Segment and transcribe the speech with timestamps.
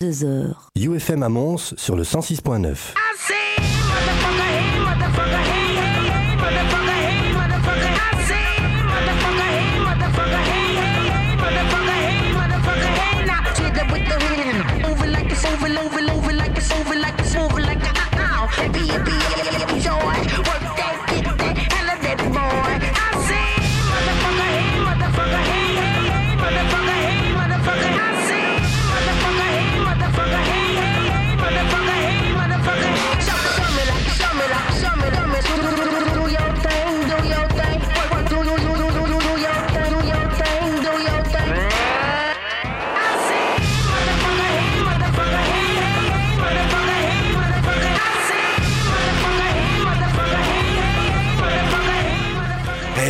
[0.00, 0.70] Deux heures.
[0.76, 2.94] UFM à Mons sur le 106.9.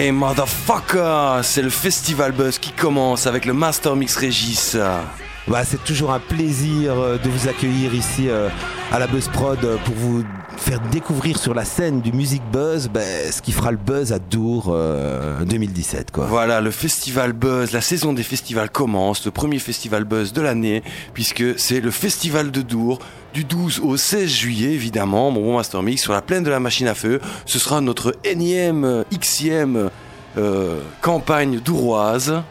[0.08, 4.74] Hey motherfucker, c'est le Festival Buzz qui commence avec le Master Mix Régis.
[5.46, 8.48] Bah, c'est toujours un plaisir euh, de vous accueillir ici euh,
[8.90, 10.24] à la Buzz Prod euh, pour vous
[10.56, 13.00] faire découvrir sur la scène du Music Buzz bah,
[13.30, 14.74] ce qui fera le buzz à Dour
[15.46, 16.10] 2017.
[16.10, 16.24] Quoi.
[16.24, 20.82] Voilà, le Festival Buzz, la saison des festivals commence, le premier Festival Buzz de l'année,
[21.12, 22.98] puisque c'est le Festival de Dour
[23.38, 26.58] du 12 au 16 juillet, évidemment, mon bon Master Mix, sur la plaine de la
[26.58, 27.20] machine à feu.
[27.46, 29.90] Ce sera notre énième, xième
[31.00, 32.42] campagne douroise.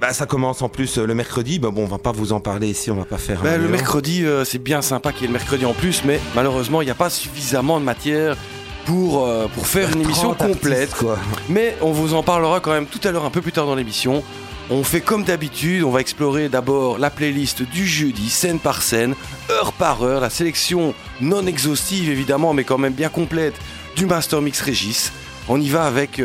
[0.00, 1.58] Bah, ça commence en plus euh, le mercredi.
[1.58, 3.40] Bah, bon, on va pas vous en parler ici, on va pas faire.
[3.42, 6.20] Bah, le mercredi, euh, c'est bien sympa qu'il y ait le mercredi en plus, mais
[6.34, 8.36] malheureusement, il n'y a pas suffisamment de matière
[8.84, 10.94] pour, euh, pour faire une émission complète.
[10.94, 11.18] quoi.
[11.48, 13.74] Mais on vous en parlera quand même tout à l'heure, un peu plus tard dans
[13.74, 14.22] l'émission.
[14.68, 19.14] On fait comme d'habitude, on va explorer d'abord la playlist du jeudi, scène par scène,
[19.48, 23.54] heure par heure, la sélection non exhaustive évidemment, mais quand même bien complète
[23.94, 25.12] du Master Mix Régis.
[25.48, 26.20] On y va avec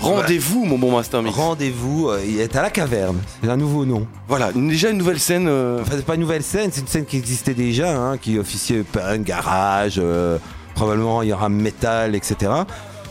[0.00, 1.36] Rendez-vous, mon bon Master Mix.
[1.36, 3.18] Rendez-vous, euh, il est à la caverne.
[3.42, 4.06] C'est un nouveau nom.
[4.28, 5.46] Voilà, déjà une nouvelle scène.
[5.48, 8.38] euh, Enfin, c'est pas une nouvelle scène, c'est une scène qui existait déjà, hein, qui
[8.38, 10.38] officiait punk, garage, euh,
[10.74, 12.50] probablement il y aura métal, etc.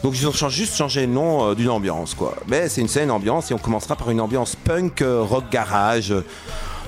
[0.08, 2.34] Donc ils ont changé- juste changé le nom euh, d'une ambiance, quoi.
[2.48, 6.14] Mais c'est une scène ambiance et on commencera par une ambiance punk, euh, rock garage.
[6.14, 6.24] euh,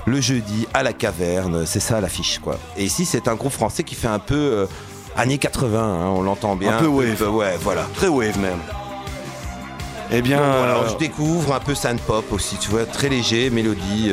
[0.06, 2.58] le jeudi à la caverne, c'est ça l'affiche quoi.
[2.78, 4.66] Et ici c'est un groupe français qui fait un peu euh,
[5.18, 6.78] années 80, hein, on l'entend bien.
[6.78, 7.28] peu wave.
[7.30, 7.82] ouais, voilà.
[7.94, 8.58] Très wave même.
[10.10, 11.74] Eh bien, Donc, voilà, je découvre un peu
[12.06, 14.10] pop aussi, tu vois, très léger, mélodie.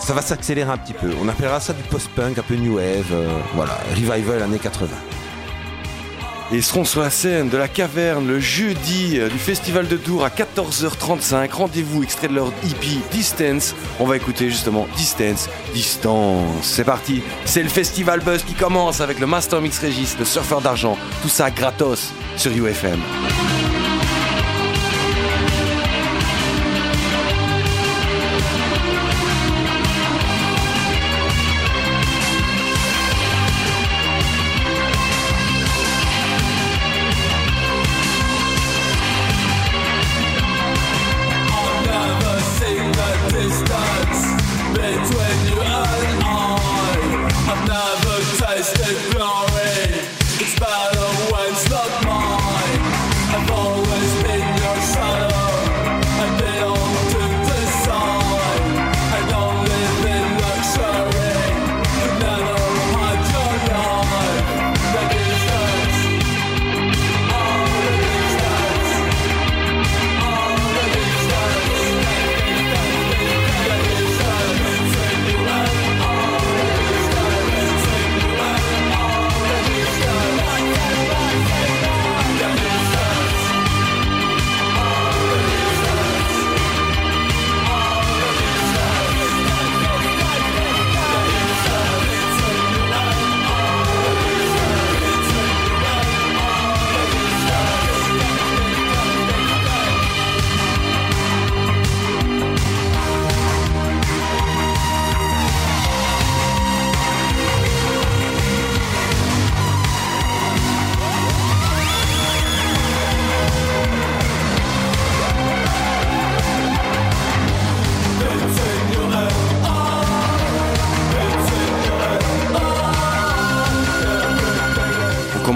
[0.00, 1.12] ça va s'accélérer un petit peu.
[1.22, 3.14] On appellera ça du post-punk, un peu new wave.
[3.54, 4.88] voilà, revival années 80.
[6.52, 10.24] Ils seront sur la scène de la caverne le jeudi euh, du Festival de Tours
[10.24, 11.50] à 14h35.
[11.50, 13.74] Rendez-vous extrait de leur EP Distance.
[13.98, 16.62] On va écouter justement Distance, Distance.
[16.62, 17.22] C'est parti.
[17.44, 20.98] C'est le Festival Buzz qui commence avec le Master Mix Régis, le surfeur d'argent.
[21.22, 23.00] Tout ça gratos sur UFM.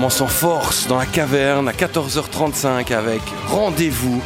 [0.09, 4.23] Commence en force dans la caverne à 14h35 avec Rendez-vous.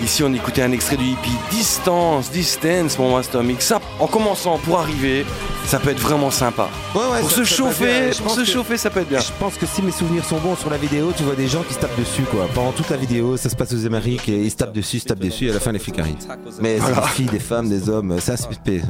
[0.00, 3.66] Ici, on écoutait un extrait du hippie Distance, Distance, mon Master Mix.
[3.66, 5.26] Ça, en commençant pour arriver
[5.66, 6.68] ça peut être vraiment sympa.
[6.94, 9.00] Ouais, ouais, Pour ça- se ça chauffer, Je pour pense se que- chauffer, ça peut
[9.00, 9.18] être bien.
[9.20, 11.62] Je pense que si mes souvenirs sont bons sur la vidéo, tu vois des gens
[11.62, 12.46] qui se tapent dessus quoi.
[12.54, 15.00] Pendant toute la vidéo, ça se passe aux Amériques et ils se tapent dessus, ils
[15.00, 16.16] se tapent dessus et à la fin les flics arrivent.
[16.60, 18.82] Mais c'est des filles, des femmes, des hommes, c'est aspect.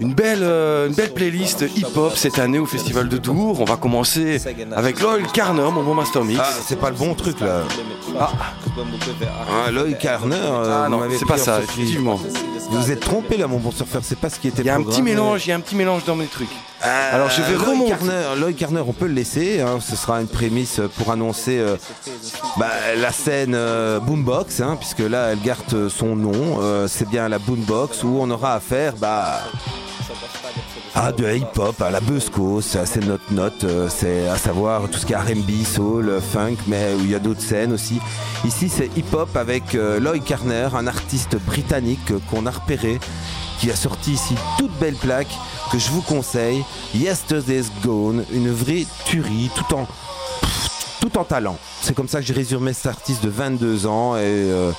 [0.00, 3.60] Une belle, euh, une belle playlist hip-hop cette année au Festival de Dour.
[3.60, 4.40] On va commencer
[4.76, 6.40] avec Loyal Carner, mon bon Master Mix.
[6.42, 7.62] Ah, c'est pas le bon truc là.
[8.20, 10.36] Ah, Lloyd Carner.
[10.36, 12.18] euh, Ah non, vous m'avez c'est pas ça, effectivement.
[12.72, 14.00] Vous vous êtes trompé là, mon bon surfeur.
[14.02, 14.62] C'est pas ce qui était.
[14.62, 16.48] Il y a un petit mélange, il y a un petit mélange dans mes trucs.
[16.84, 17.90] Euh, Alors, je vais Lloyd remonter.
[17.90, 19.60] Carner, Lloyd Carner, on peut le laisser.
[19.60, 21.76] hein, ce sera une prémisse pour annoncer euh,
[22.56, 26.88] bah, la scène euh, Boombox, hein, puisque là, elle garde son nom.
[26.88, 29.40] c'est bien la Boombox où on aura affaire bah,
[30.94, 32.60] à de hip-hop, à la Busco.
[32.60, 33.64] C'est notre note.
[33.64, 37.10] euh, c'est à savoir tout ce qui est R&B, soul, euh, funk, mais où il
[37.10, 38.00] y a d'autres scènes aussi.
[38.44, 42.98] Ici, c'est hip-hop avec euh, Lloyd Carner, un artiste britannique euh, qu'on a repéré
[43.60, 45.30] qui a sorti ici toute belle plaque
[45.70, 46.64] que je vous conseille.
[46.94, 49.86] Yesterday's Gone, une vraie tuerie, tout en
[51.00, 51.56] tout en talent.
[51.80, 54.70] C'est comme ça que j'ai résumé cet artiste de 22 ans et euh,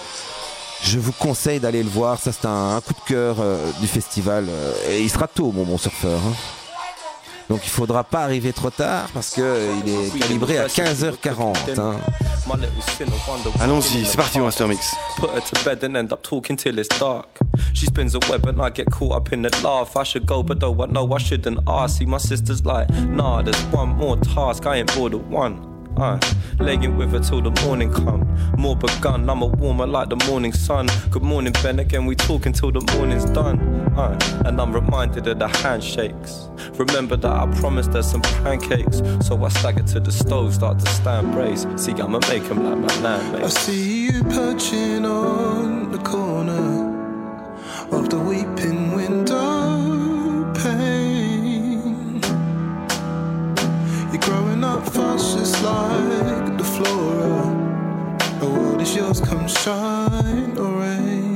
[0.83, 2.19] je vous conseille d'aller le voir.
[2.19, 5.51] Ça c'est un, un coup de cœur euh, du festival euh, et il sera tôt,
[5.51, 6.19] mon bon surfeur.
[6.27, 6.33] hein.
[7.49, 11.77] Donc il faudra pas arriver trop tard parce que euh, il est calibré à 15h40.
[11.77, 11.95] hein.
[13.59, 14.93] Allons-y, c'est parti, mon Master Mix.
[15.17, 17.27] Put her to bed and end up talking till it's dark.
[17.73, 19.95] She spins a web and I get caught up in the laugh.
[19.97, 21.97] I should go, but though I know I shouldn't ask.
[21.99, 24.65] See, my sister's like, nah, there's one more task.
[24.65, 25.59] I ain't bored of one.
[25.97, 26.19] Uh,
[26.59, 28.27] laying with her till the morning come.
[28.57, 30.87] More begun, I'm a warmer like the morning sun.
[31.11, 31.79] Good morning, Ben.
[31.79, 33.59] Again, we talk until the morning's done.
[33.95, 36.49] Uh, and I'm reminded of the handshakes.
[36.73, 39.01] Remember that I promised her some pancakes.
[39.21, 41.67] So I stagger to the stove, start to stand brace.
[41.75, 46.89] See, I'ma make 'em like my nan I see you perching on the corner
[47.91, 51.02] of the weeping window pane.
[54.13, 57.49] You're growing up fast, just like the flora.
[58.39, 61.33] The world is yours, come shine or rain.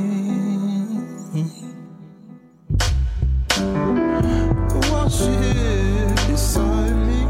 [5.09, 7.21] She here beside me,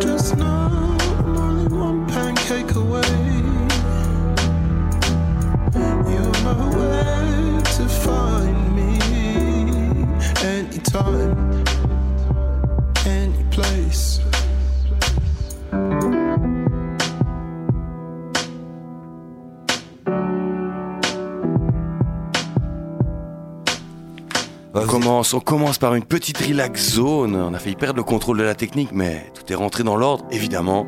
[0.00, 3.02] just know I'm only one pancake away.
[6.08, 8.90] You'll know where to find me
[10.46, 11.79] anytime, any
[13.90, 14.20] place.
[24.72, 27.34] On commence, on commence par une petite relax zone.
[27.34, 30.24] On a failli perdre le contrôle de la technique, mais tout est rentré dans l'ordre,
[30.30, 30.86] évidemment.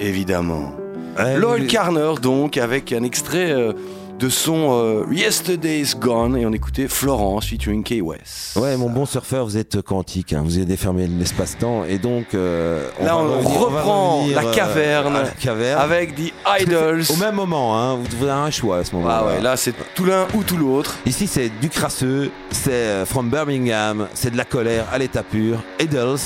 [0.00, 0.72] Évidemment.
[1.16, 3.72] Ouais, Lloyd mais- Carner, donc, avec un extrait euh,
[4.18, 8.56] de son euh, Yesterday's Gone, et on écoutait Florence featuring Kay West.
[8.56, 12.88] Ouais, mon bon surfeur, vous êtes quantique, hein, vous avez défermé l'espace-temps et donc euh,
[13.02, 15.80] Là, on revenir- va reprend revenir, la euh, caverne la caverne.
[15.80, 17.04] avec The Idols.
[17.12, 19.22] Au même moment, hein, vous avoir un choix à ce moment-là.
[19.22, 20.94] Ah ouais, là, c'est tout l'un ou tout l'autre.
[21.04, 25.58] Ici, c'est du crasseux, c'est euh, from Birmingham, c'est de la colère à l'état pur.
[25.80, 26.18] Idols,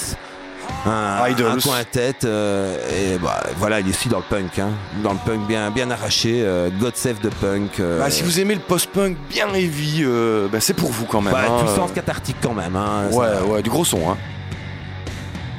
[0.87, 1.47] un, Idols.
[1.51, 2.77] un coin tête, euh,
[3.15, 4.71] et bah, voilà, il est aussi dans le punk, hein,
[5.03, 7.81] dans le punk bien, bien arraché, euh, God Save the Punk.
[7.81, 10.05] euh, Bah, si vous aimez le post-punk bien heavy,
[10.53, 11.33] bah, c'est pour vous quand même.
[11.33, 11.65] bah, hein.
[11.65, 12.77] puissance cathartique quand même.
[12.77, 14.11] Hein, Ouais, ça- ouais, du gros son.
[14.11, 14.17] Hein.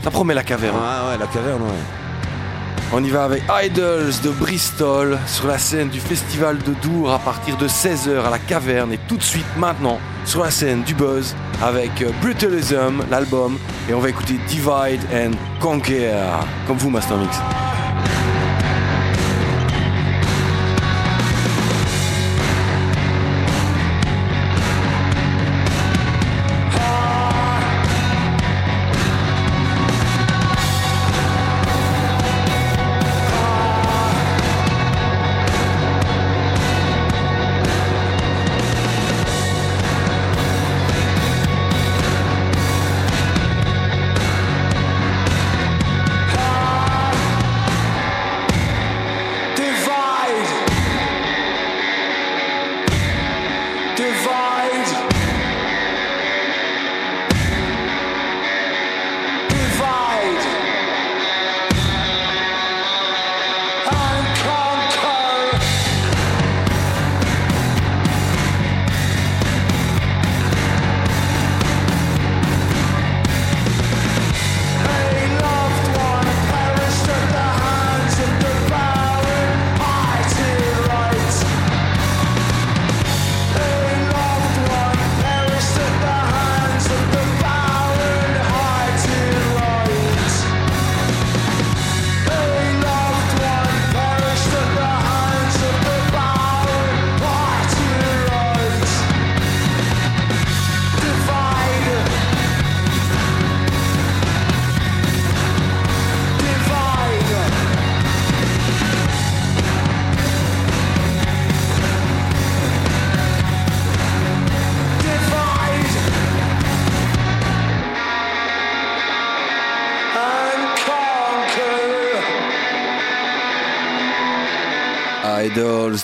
[0.03, 0.75] Ça promet la caverne.
[0.75, 2.06] Ouais, ouais, la caverne, ouais.
[2.93, 7.19] On y va avec Idols de Bristol sur la scène du festival de Dour à
[7.19, 10.93] partir de 16h à la caverne et tout de suite maintenant sur la scène du
[10.93, 13.57] Buzz avec euh, Brutalism, l'album,
[13.89, 16.13] et on va écouter Divide and Conquer,
[16.65, 17.37] comme vous Master Mix.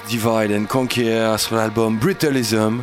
[0.08, 2.80] Divide and Conquer sur l'album Brutalism.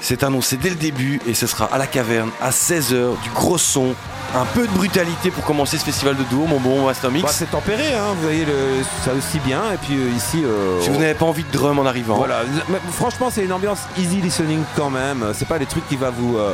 [0.00, 3.56] C'est annoncé dès le début et ce sera à la caverne à 16h, du gros
[3.56, 3.94] son,
[4.34, 7.22] un peu de brutalité pour commencer ce festival de Dour, mon bon Master Mix.
[7.24, 9.60] Bah, c'est tempéré, hein, vous voyez le, ça aussi bien.
[9.72, 10.42] Et puis euh, ici.
[10.44, 13.52] euh, si vous n'avez pas envie de drum en arrivant, Voilà, mais franchement, c'est une
[13.52, 15.24] ambiance easy listening quand même.
[15.34, 16.52] C'est pas les trucs qui va vous euh,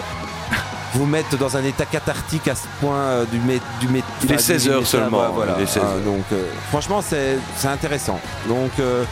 [0.95, 4.31] vous mettre dans un état cathartique à ce point euh, du mé, du mé- Il
[4.31, 5.55] est enfin, 16 du heures seulement, ouais, Voilà.
[5.59, 6.01] il est 16 Ah, heures.
[6.05, 8.19] donc, euh, franchement, c'est intéressant.
[8.49, 9.05] Donc, euh,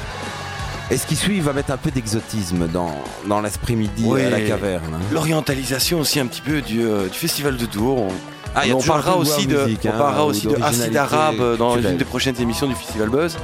[0.91, 2.93] et ce qui suit, il va mettre un peu d'exotisme dans
[3.29, 4.23] dans l'esprit midi Oui.
[4.25, 4.95] à la caverne.
[4.95, 4.99] hein.
[5.13, 8.03] l'orientalisation aussi un petit peu du, euh, du festival de Dour.
[8.03, 8.09] On,
[8.55, 11.99] Ah, on parlera aussi de, musique, on hein, parlera ou aussi de Arabe dans une
[11.99, 13.37] des prochaines émissions du Festival Buzz.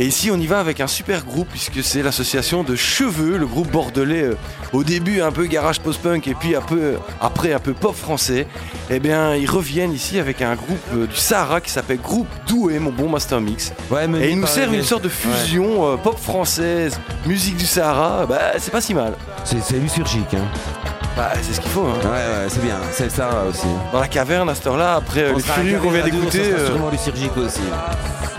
[0.00, 3.46] Et ici, on y va avec un super groupe puisque c'est l'association de Cheveux, le
[3.46, 4.36] groupe bordelais euh,
[4.72, 8.46] au début un peu garage post-punk et puis un peu après un peu pop français.
[8.90, 12.78] Eh bien, ils reviennent ici avec un groupe euh, du Sahara qui s'appelle Groupe Doué,
[12.78, 13.72] mon bon Master Mix.
[13.90, 18.24] Ouais, Et ils nous servent une sorte de fusion euh, pop française, musique du Sahara.
[18.24, 19.14] Bah, c'est pas si mal.
[19.44, 19.78] C'est c'est.
[19.78, 20.46] Hein.
[21.18, 21.84] Bah, c'est ce qu'il faut.
[21.86, 21.98] hein.
[22.04, 22.76] Ouais, ouais, c'est bien.
[22.92, 23.66] C'est Sahara aussi.
[23.92, 26.52] Dans la caverne à cette heure-là, après euh, On les furieux qu'on vient ça d'écouter.
[26.52, 27.60] euh, sûrement lysurgique aussi.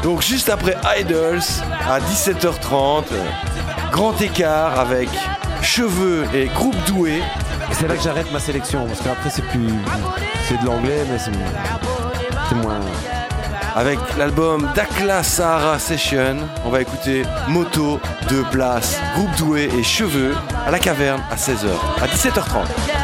[0.01, 1.41] Donc juste après Idols,
[1.89, 3.21] à 17h30, euh,
[3.91, 5.09] grand écart avec
[5.62, 7.17] Cheveux et Groupe Doué.
[7.17, 9.67] Et c'est là que j'arrête ma sélection parce qu'après c'est plus
[10.48, 11.31] c'est de l'anglais mais c'est
[12.48, 12.79] c'est moins
[13.79, 20.36] Avec l'album Dakla Sahara Session, on va écouter Moto, deux places, Groupe Doué et Cheveux
[20.67, 21.69] à la caverne à 16h,
[22.01, 22.99] à 17h30.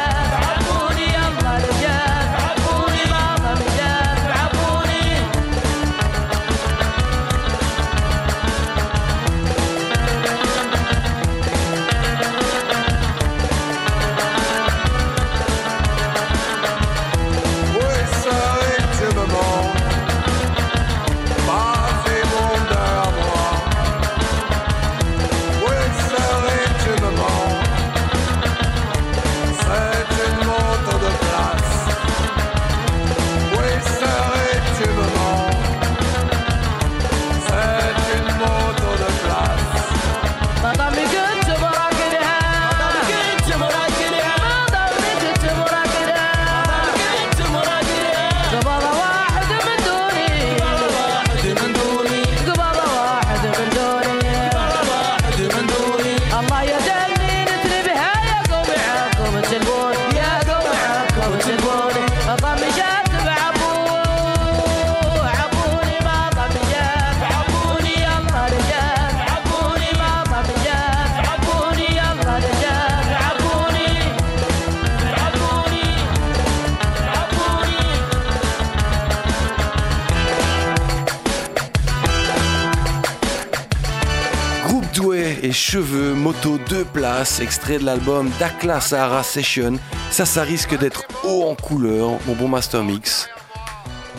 [87.40, 89.74] Extrait de l'album Dakla Sahara Session.
[90.10, 93.28] Ça, ça risque d'être haut en couleur, mon bon Master Mix.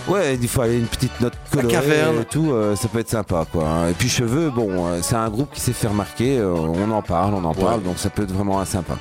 [0.07, 2.21] ouais il faut aller une petite note colorée caverne.
[2.21, 3.89] et tout euh, ça peut être sympa quoi hein.
[3.89, 7.01] et puis cheveux bon euh, c'est un groupe qui s'est fait remarquer euh, on en
[7.01, 8.95] parle on en parle donc ça peut être vraiment sympa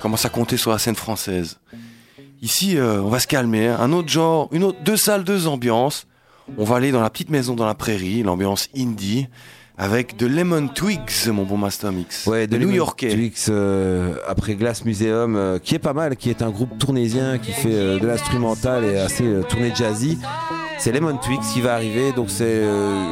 [0.00, 1.58] commence à compter sur la scène française?
[2.40, 3.66] Ici, on va se calmer.
[3.66, 3.78] hein.
[3.80, 6.06] Un autre genre, une autre, deux salles, deux ambiances.
[6.56, 9.26] On va aller dans la petite maison dans la prairie, l'ambiance indie,
[9.80, 12.26] avec de Lemon Twigs, mon bon Master Mix.
[12.26, 13.10] ouais de Lemon New-Yorkais.
[13.10, 17.38] Twigs, euh, après Glass Museum euh, qui est pas mal qui est un groupe tournésien
[17.38, 20.18] qui fait euh, de l'instrumental et assez euh, tourné jazzy
[20.78, 23.04] c'est Lemon Twigs qui va arriver donc c'est euh,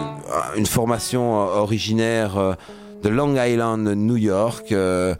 [0.56, 2.56] une formation originaire
[3.02, 5.14] de Long Island New York euh,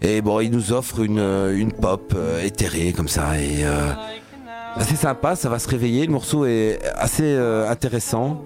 [0.00, 3.92] et bon il nous offre une, une pop euh, éthérée comme ça et euh,
[4.76, 8.42] assez sympa ça va se réveiller le morceau est assez euh, intéressant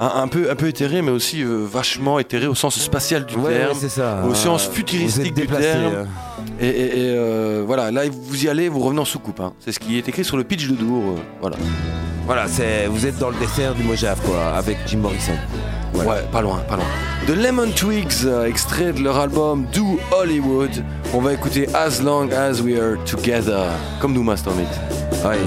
[0.00, 3.34] Un, un peu, un peu éthéré, mais aussi euh, vachement éthéré au sens spatial du
[3.36, 3.72] Ouais, terme.
[3.72, 5.92] ouais, c'est ça au sens futuristique du terme.
[5.92, 6.04] euh.
[6.60, 9.40] Et, et- et, euh, voilà, là, vous y allez, vous revenez en soucoupe.
[9.40, 9.52] hein.
[9.58, 11.02] C'est ce qui est écrit sur le pitch de Dour.
[11.02, 11.56] euh, voilà.
[12.26, 15.32] Voilà, c'est vous êtes dans le dessert du Mojave quoi, avec Jim Morrison.
[15.94, 16.10] Voilà.
[16.10, 16.84] Ouais, pas loin, pas loin.
[17.26, 20.84] De Lemon Twigs, extrait de leur album Do Hollywood.
[21.14, 23.64] On va écouter As Long As We Are Together,
[24.00, 24.68] comme nous, Master Mix.
[25.24, 25.38] Ouais.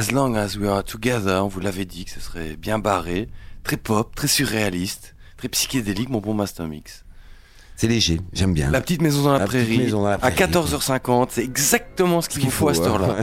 [0.00, 3.28] As long as we are together, on vous l'avait dit que ce serait bien barré,
[3.64, 7.04] très pop, très surréaliste, très psychédélique, mon bon Master Mix.
[7.76, 8.70] C'est léger, j'aime bien.
[8.70, 10.36] La petite maison dans la, prairie, maison dans la à prairie.
[10.50, 12.88] 14h50, c'est exactement ce qu'il vous faut à cette ouais.
[12.88, 13.14] heure-là.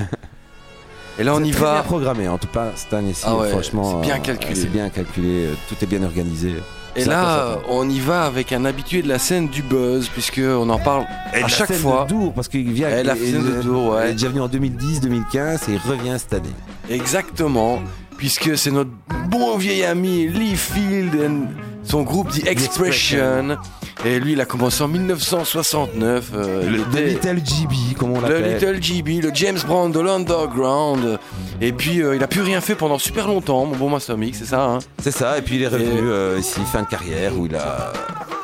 [1.18, 1.82] Et là, on C'est y très bien va.
[1.82, 4.00] programmé, en tout cas cette année-ci, Ah ouais, franchement.
[4.00, 4.54] c'est bien euh, calculé.
[4.56, 6.58] C'est bien calculé, euh, tout est bien organisé.
[6.98, 10.42] Et Ça, là, on y va avec un habitué de la scène du buzz, puisque
[10.44, 12.06] on en parle Et à chaque fois.
[12.06, 12.90] de Dour, parce qu'il vient.
[12.90, 14.08] Et la scène de Dour, ouais.
[14.08, 16.50] Il est déjà venu en 2010, 2015 et il revient cette année.
[16.90, 17.80] Exactement,
[18.18, 18.90] puisque c'est notre
[19.30, 21.48] bon vieil ami Lee Field, and
[21.88, 23.58] son groupe The Expression.
[24.06, 26.32] Et lui, il a commencé en 1969.
[26.36, 28.54] euh, Le était- Little GB, comme on le l'appelle.
[28.54, 31.20] Little GB, le James Brown de l'Underground.
[31.62, 34.38] Et puis, euh, il a plus rien fait pendant super longtemps, mon bon Master Mix,
[34.40, 36.88] c'est ça, hein C'est ça, et puis il est revenu Et- euh, ici, fin de
[36.88, 37.92] carrière, où il a,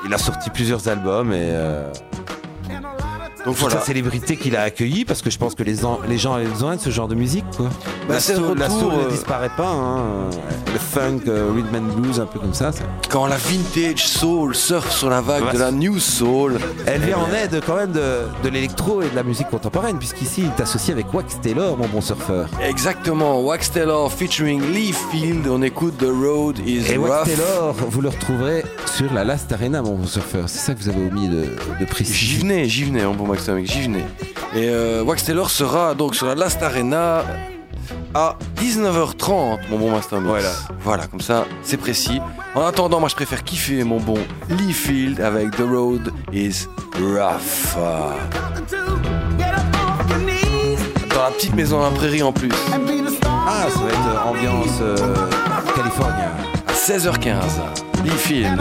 [0.08, 1.88] il a sorti plusieurs albums et euh,
[3.46, 3.76] Donc voilà.
[3.76, 6.46] la célébrité qu'il a accueillie, parce que je pense que les, en- les gens avaient
[6.48, 7.44] besoin de ce genre de musique.
[7.58, 7.68] Quoi.
[8.08, 10.30] Bah, la soul, la soul euh, ne disparaît pas, hein.
[10.72, 12.72] le funk, euh, rhythm and blues, un peu comme ça.
[12.72, 12.84] ça.
[13.10, 16.58] Quand la vintage soul surfe sur la vague de la new soul.
[16.86, 20.42] Elle vient en aide quand même de, de l'électro et de la musique contemporaine, puisqu'ici
[20.44, 22.48] il est associé avec Wax Taylor, mon bon surfeur.
[22.62, 25.48] Exactement, Wax Taylor featuring Lee Field.
[25.48, 27.30] On écoute The Road is Et Wax.
[27.30, 28.64] Taylor, vous le retrouverez
[28.96, 30.46] sur la Last Arena, mon bon surfeur.
[30.48, 32.38] C'est ça que vous avez omis de, de J'y préciser.
[32.42, 34.06] venais, j'y venais, mon bon J'y venais.
[34.56, 37.24] Et euh, Wax Taylor sera donc sur la Last Arena
[38.14, 40.30] à 19h30, mon bon Master Mix.
[40.30, 40.52] Voilà.
[40.84, 42.22] Voilà, comme ça, c'est précis.
[42.54, 44.20] En attendant, moi je préfère kiffer mon bon
[44.50, 46.68] Lee Field avec The Road is
[47.00, 47.76] Rough.
[51.10, 52.52] Dans la petite maison dans la prairie en plus.
[53.48, 55.16] Ah, ça va être euh, ambiance euh,
[55.76, 56.32] California.
[56.68, 58.60] À 16h15, Lee Field.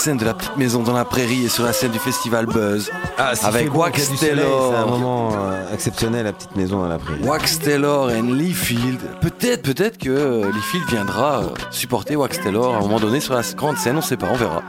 [0.00, 2.90] Scène de la petite maison dans la prairie et sur la scène du festival Buzz.
[3.18, 4.72] Ah, Avec Wax Taylor.
[4.72, 7.22] C'est un moment euh, exceptionnel, la petite maison dans la prairie.
[7.22, 8.98] Wax Taylor et Lee Field.
[9.20, 13.20] Peut-être, peut-être que euh, Lee Field viendra euh, supporter Wax Taylor à un moment donné
[13.20, 14.62] sur la grande scène, on sait pas, on verra.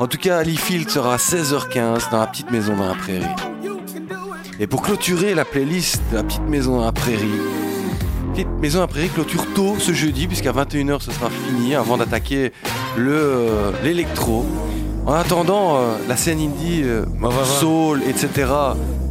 [0.00, 3.24] En tout cas, Lee Field sera à 16h15 dans la petite maison dans la prairie.
[4.58, 7.40] Et pour clôturer la playlist de la petite maison dans la prairie,
[8.32, 12.52] petite maison la prairie clôture tôt ce jeudi, puisqu'à 21h ce sera fini avant d'attaquer
[12.96, 14.44] le l'électro.
[15.04, 17.04] En attendant, euh, la scène indie, euh,
[17.44, 18.48] soul, etc.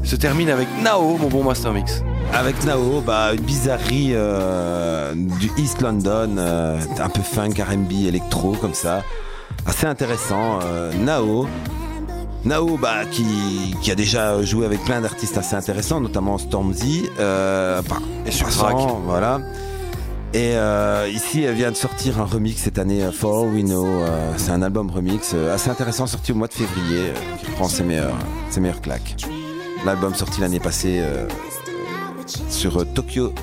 [0.04, 2.02] se termine avec Nao, mon bon Master Mix.
[2.34, 8.74] Avec Nao, bah, une bizarrerie euh, du East London, un peu funk, RB, électro, comme
[8.74, 9.04] ça.
[9.66, 10.60] Assez intéressant.
[11.02, 11.46] Nao.
[12.46, 17.10] Nao, bah, qui, qui a déjà joué avec plein d'artistes assez intéressants, notamment Stormzy.
[17.16, 18.78] Enfin, Et sur Crack.
[19.06, 19.42] Voilà.
[20.34, 20.54] Et
[21.14, 23.86] ici, elle vient de sortir un remix cette année, euh, For All We Know.
[23.86, 27.68] euh, c'est un album remix euh, assez intéressant, sorti au mois de février, qui reprend
[27.68, 28.16] ses meilleurs,
[28.50, 29.16] ses meilleures claques.
[29.86, 31.02] L'album sorti l'année passée
[32.50, 33.34] sur Tokyo,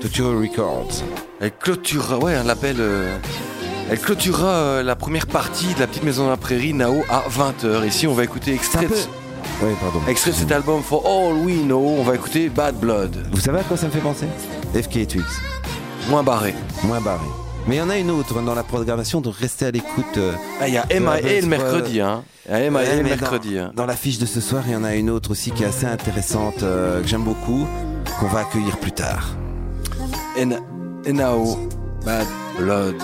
[0.00, 1.02] Tokyo Records.
[1.40, 2.76] Elle clôturera, ouais, un label.
[3.90, 7.86] elle clôturera la première partie de la petite maison dans la prairie, Nao, à 20h.
[7.86, 8.94] Ici, on va écouter extrait, de,
[9.62, 10.00] Oui, pardon.
[10.08, 11.78] extrait de cet album For All We Know.
[11.98, 14.26] On va écouter Bad Blood, Vous savez à quoi ça me fait penser?
[14.74, 15.24] FK Twix,
[16.08, 16.52] moins barré.
[16.82, 17.26] moins barré.
[17.66, 20.18] Mais il y en a une autre dans la programmation, donc restez à l'écoute.
[20.18, 22.22] euh, Ah, il y a la MIA le mercredi, hein.
[22.46, 23.58] Il y a MIA Ouais, le mercredi.
[23.58, 23.72] hein.
[23.74, 25.66] Dans la fiche de ce soir, il y en a une autre aussi qui est
[25.66, 27.66] assez intéressante, euh, que j'aime beaucoup,
[28.20, 29.28] qu'on va accueillir plus tard.
[30.36, 30.42] Et
[31.06, 31.12] et
[32.04, 32.26] Bad
[32.58, 33.02] Blood.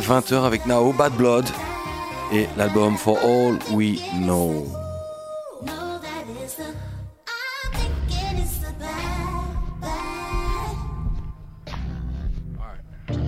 [0.00, 1.44] À 20h avec Nao, Bad Blood.
[2.32, 4.66] Et l'album For All We Know.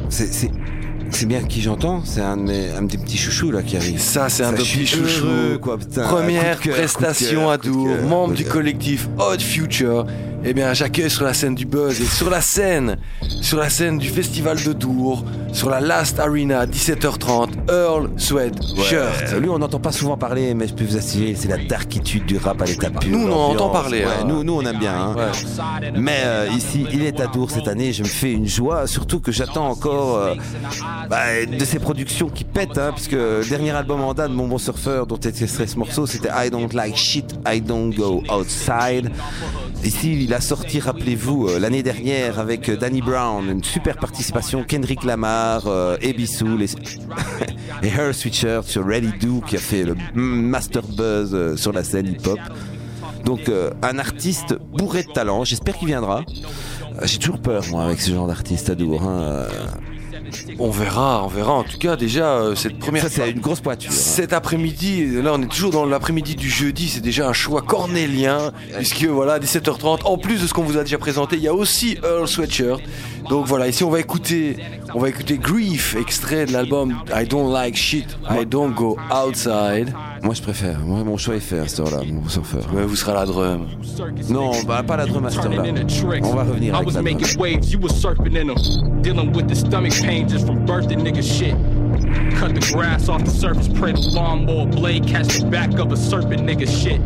[0.09, 4.01] C'est- bien qui j'entends, c'est un, de mes- un des petits chouchous là qui arrive.
[4.01, 5.25] Ça, c'est un de petits chouchous.
[5.25, 6.03] heureux, quoi, putain.
[6.09, 10.05] Première prestation à Dour, membre du collectif Odd Future.
[10.45, 12.99] Eh bien, j'accueille sur la scène du Buzz et sur la scène,
[13.41, 19.33] sur la scène du festival de Dour, sur la Last Arena, 17h30, Earl Sweat Shirt.
[19.33, 22.25] Euh, Lui, on n'entend pas souvent parler, mais je peux vous assurer, c'est la darkitude
[22.27, 23.11] du rap à l'état pur.
[23.17, 24.25] Nous, on en entend parler, Ouais, hein.
[24.27, 24.95] nous, nous, on aime bien.
[24.95, 25.15] hein.
[25.17, 25.93] Ouais.
[25.97, 29.21] Mais euh, ici, il est à Dour cette année, je me fais une joie, surtout
[29.21, 30.35] que j'attends encore euh,
[31.09, 34.59] bah, de ces productions qui pètent, hein, puisque le dernier album en date, Mon Bon
[34.59, 39.11] Surfeur, dont était extrait ce morceau, c'était I Don't Like Shit, I Don't Go Outside.
[39.85, 44.62] Ici, il a sorti, rappelez-vous, euh, l'année dernière avec euh, Danny Brown, une super participation,
[44.62, 46.62] Kendrick Lamar, euh, Ebi Soul
[47.83, 52.07] et, Her Sweatshirt sur Ready Do qui a fait le master buzz sur la scène
[52.07, 52.38] hip-hop.
[53.25, 53.51] Donc
[53.83, 56.23] un artiste bourré de talent, j'espère qu'il viendra.
[57.03, 59.03] J'ai toujours peur moi avec ce genre d'artiste à Dour.
[59.03, 59.47] hein.
[60.59, 61.53] On verra, on verra.
[61.53, 63.90] En tout cas, déjà, euh, cette première Ça c'est une grosse poiture.
[63.90, 63.95] hein.
[63.95, 68.53] Cet après-midi, là on est toujours dans l'après-midi du jeudi, c'est déjà un choix cornélien,
[68.77, 71.55] puisque voilà, 17h30, en plus de ce qu'on vous a déjà présenté, il y a
[71.55, 72.81] aussi Earl Sweatshirt.
[73.29, 74.57] Donc voilà, ici on va écouter,
[74.95, 79.92] on va écouter Grief, extrait de l'album I Don't Like Shit, I Don't Go Outside.
[80.23, 80.79] Moi, je préfère.
[80.81, 82.63] Moi, mon choix est fait à cette heure-là, mon surfeur.
[82.73, 83.67] Ouais, vous serez à la drum.
[84.31, 85.65] Non, bah, pas la drum à cette heure-là.
[86.23, 87.05] On va revenir I avec was la drum.
[87.19, 89.03] making waves, you was surfing in them.
[89.03, 91.57] Dealing with the stomach pain just from birthing nigga shit.
[92.39, 95.97] Cut the grass off the surface, pray the lawnmower blade catch the back of a
[95.97, 97.01] serpent nigga shit.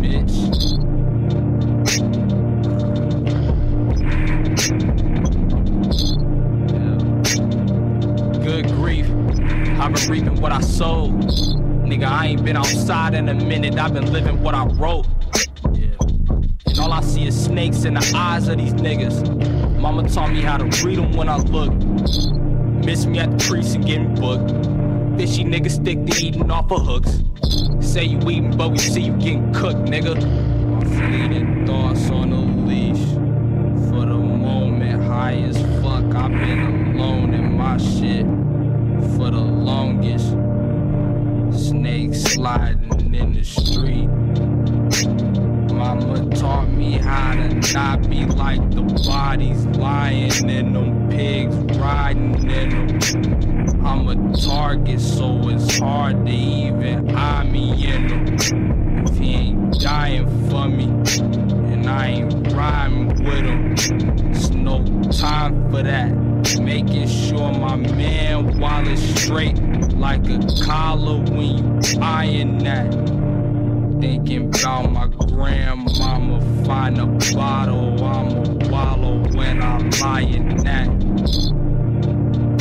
[0.00, 0.81] Bitch.
[9.82, 11.10] I've been reaping what I sowed.
[11.82, 13.76] Nigga, I ain't been outside in a minute.
[13.76, 15.08] I've been living what I wrote.
[15.72, 15.88] Yeah.
[16.66, 19.76] And all I see is snakes in the eyes of these niggas.
[19.80, 21.74] Mama taught me how to read them when I look.
[22.84, 24.52] Miss me at the precinct getting booked.
[25.18, 27.20] Fishy niggas stick to eating off of hooks.
[27.84, 30.14] Say you eating, but we see you getting cooked, nigga.
[30.70, 33.04] My fleeting thoughts on the leash.
[33.90, 36.04] For the moment, high as fuck.
[36.14, 38.26] I've been alone in my shit
[39.22, 40.30] for the longest.
[41.68, 44.08] Snakes sliding in the street.
[45.72, 52.34] Mama taught me how to not be like the bodies lying in them pigs riding
[52.50, 53.86] in them.
[53.86, 59.06] I'm a target, so it's hard to even eye me in them.
[59.06, 60.86] If he ain't dying for me,
[61.72, 63.72] and I ain't rhyming with him,
[64.32, 64.82] it's no
[65.12, 66.31] time for that.
[66.42, 69.58] Making sure my man wallet straight
[69.94, 72.92] like a collar when you eyeing that.
[74.00, 80.88] Thinking about my grandmama, find a bottle, I'ma wallow when I lie in that.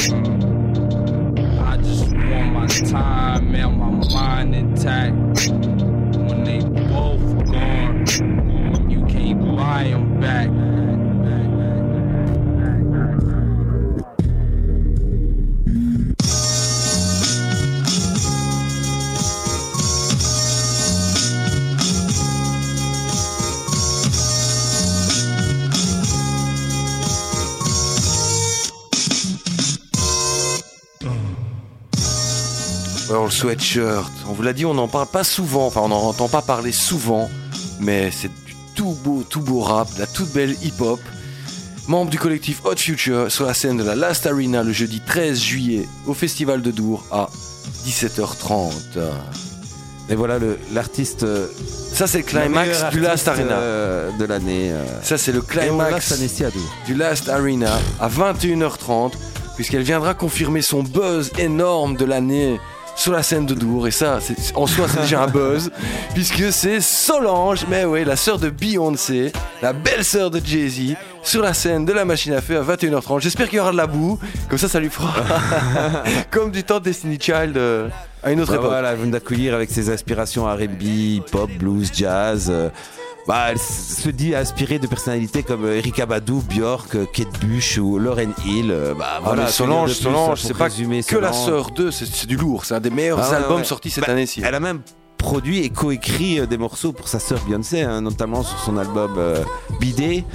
[0.08, 1.60] Mm.
[1.60, 5.16] I just want my time and my mind intact.
[5.50, 8.06] When they both gone,
[8.90, 10.71] you can't buy them back.
[33.32, 36.42] Sweatshirt, on vous l'a dit, on n'en parle pas souvent, enfin on n'en entend pas
[36.42, 37.30] parler souvent,
[37.80, 41.00] mais c'est du tout beau, tout beau rap, de la toute belle hip-hop.
[41.88, 45.40] Membre du collectif Hot Future sur la scène de la Last Arena le jeudi 13
[45.40, 47.28] juillet au Festival de Dour à
[47.86, 48.72] 17h30.
[50.10, 50.38] Et voilà
[50.74, 51.24] l'artiste.
[51.24, 51.48] euh,
[51.94, 53.56] Ça c'est le climax du Last Arena.
[53.58, 54.72] euh, de l'année.
[54.72, 54.84] euh.
[55.04, 56.52] Ça c'est le climax Dour.
[56.86, 59.14] du Last Arena à 21h30
[59.56, 62.60] puisqu'elle viendra confirmer son buzz énorme de l'année
[63.02, 65.72] sur la scène de Dour et ça c'est- en soi c'est déjà un buzz
[66.14, 69.32] puisque c'est Solange mais oui la sœur de Beyoncé
[69.64, 73.20] la belle sœur de Jay-Z sur la scène de la machine à feu à 21h30
[73.22, 75.14] j'espère qu'il y aura de la boue comme ça ça lui fera
[76.32, 77.88] comme du temps de Destiny Child euh,
[78.24, 81.90] à une autre Bah époque voilà, elle vient d'accueillir avec ses aspirations R&B, pop, blues,
[81.92, 82.50] jazz.
[82.52, 82.70] euh,
[83.28, 87.78] bah, elle se dit inspirée de personnalités comme euh, Erika Badu, Björk, euh, Kate Bush
[87.78, 88.72] ou Lauren Hill.
[88.72, 89.94] euh, Bah, Ah, voilà, Solange,
[90.38, 93.30] c'est pas que la sœur d'eux, c'est c'est du lourd, c'est un des meilleurs Ah
[93.30, 93.64] ouais, albums ouais.
[93.64, 94.42] sortis cette Bah, année-ci.
[94.44, 94.82] Elle a même
[95.18, 99.44] produit et coécrit des morceaux pour sa sœur Beyoncé, hein, notamment sur son album euh,
[99.80, 100.26] Bidet.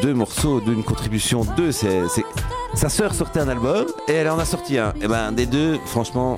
[0.00, 1.70] Deux morceaux d'une contribution, deux.
[1.72, 2.00] C'est,
[2.74, 4.92] Sa sœur sortait un album et elle en a sorti un.
[5.00, 6.36] Et ben des deux, franchement,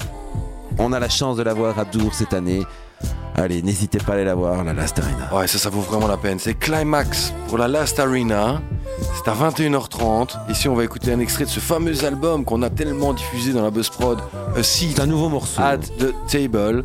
[0.79, 2.63] on a la chance de la voir à Dour cette année.
[3.39, 5.29] Allez, n'hésitez pas à aller la voir, la Last Arena.
[5.35, 6.39] Ouais, ça, ça vaut vraiment la peine.
[6.39, 8.63] C'est Climax pour la Last Arena.
[9.15, 10.31] C'est à 21h30.
[10.51, 13.63] Ici, on va écouter un extrait de ce fameux album qu'on a tellement diffusé dans
[13.63, 14.19] la Buzz Prod,
[14.57, 15.61] A Seat un nouveau morceau.
[15.61, 16.85] at the Table.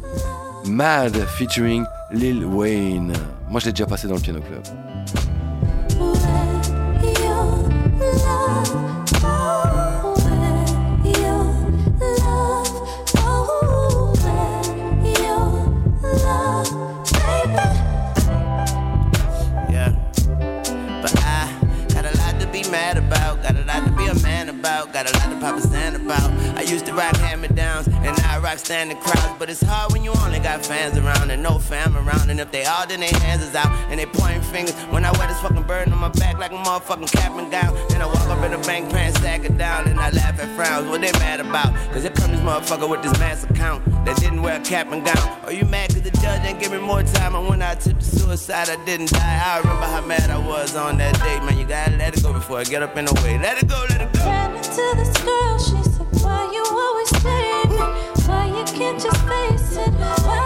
[0.65, 3.13] Mad featuring Lil Wayne.
[3.49, 4.61] Moi, je l'ai déjà passé dans le Piano Club.
[24.61, 26.29] About, got a lot to pop stand about.
[26.55, 29.33] I used to rock hand me downs, and now I rock standing crowds.
[29.39, 32.29] But it's hard when you only got fans around and no fam around.
[32.29, 34.75] And if they all, then their hands is out and they pointing fingers.
[34.93, 37.75] When I wear this fucking burden on my back like a motherfucking cap and gown.
[37.91, 40.55] And I walk up in the bank pants, stack it down, and I laugh at
[40.55, 40.87] frowns.
[40.87, 41.73] What they mad about?
[41.91, 45.03] Cause here come this motherfucker with this mass account that didn't wear a cap and
[45.03, 45.39] gown.
[45.43, 47.33] Are you mad cause the judge give me more time?
[47.33, 49.41] And when I tipped the suicide, I didn't die.
[49.43, 51.39] I remember how mad I was on that day.
[51.39, 53.39] Man, you gotta let it go before I get up in the way.
[53.39, 54.50] Let it go, let it go.
[58.27, 59.93] Why you can't just face it?
[60.25, 60.40] Why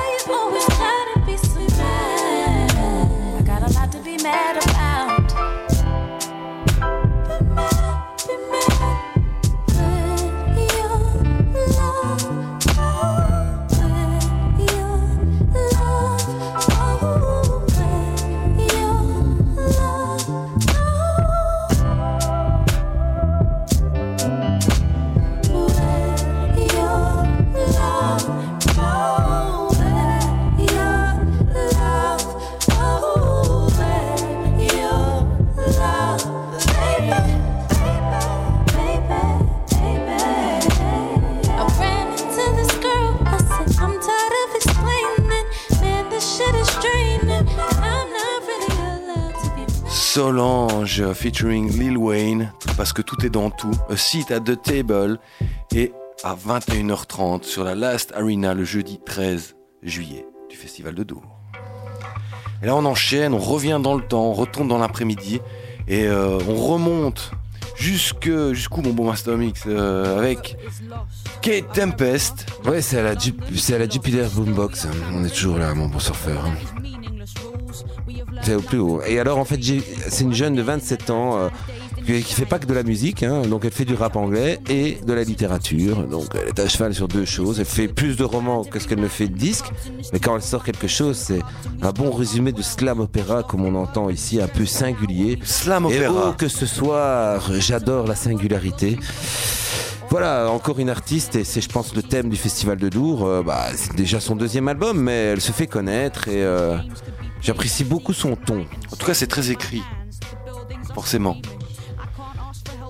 [50.96, 53.72] Solange featuring Lil Wayne, parce que tout est dans tout.
[53.90, 55.20] A Seat at the Table.
[55.74, 55.92] Et
[56.24, 61.24] à 21h30 sur la Last Arena le jeudi 13 juillet du Festival de Dour.
[62.64, 65.42] Et là on enchaîne, on revient dans le temps, on retourne dans l'après-midi
[65.90, 67.32] et euh, on remonte
[67.76, 70.56] jusque jusqu'où mon bon Master Mix euh, avec
[71.42, 72.46] Kate Tempest.
[72.66, 74.88] Ouais, c'est à la, Jup- c'est à la Jupiler Boombox.
[75.14, 76.46] On est toujours là, mon bon surfeur.
[76.46, 76.75] C'est
[78.54, 79.02] au plus haut.
[79.08, 79.60] Et alors, en fait,
[80.10, 81.50] c'est une jeune de 27 ans euh,
[82.06, 83.24] qui fait pas que de la musique.
[83.24, 83.42] hein.
[83.44, 86.04] donc, elle fait du rap anglais et de la littérature.
[86.08, 87.60] Donc, elle est à cheval sur deux choses.
[87.60, 89.72] Elle fait plus de romans que ce qu'elle ne fait de disques.
[90.14, 91.40] Mais quand elle sort quelque chose, c'est
[91.82, 95.40] un bon résumé de slam opéra, comme on entend ici, un peu singulier.
[95.44, 96.28] Slam Et opéra.
[96.30, 99.00] oh, que ce soir, j'adore la singularité.
[100.12, 103.26] Voilà, encore une artiste, et c'est, je pense, le thème du Festival de Dour.
[103.26, 106.78] Euh, bah, c'est déjà son deuxième album, mais elle se fait connaître et euh,
[107.42, 108.66] j'apprécie beaucoup son ton.
[108.92, 109.82] En tout cas, c'est très écrit.
[110.94, 111.38] Forcément.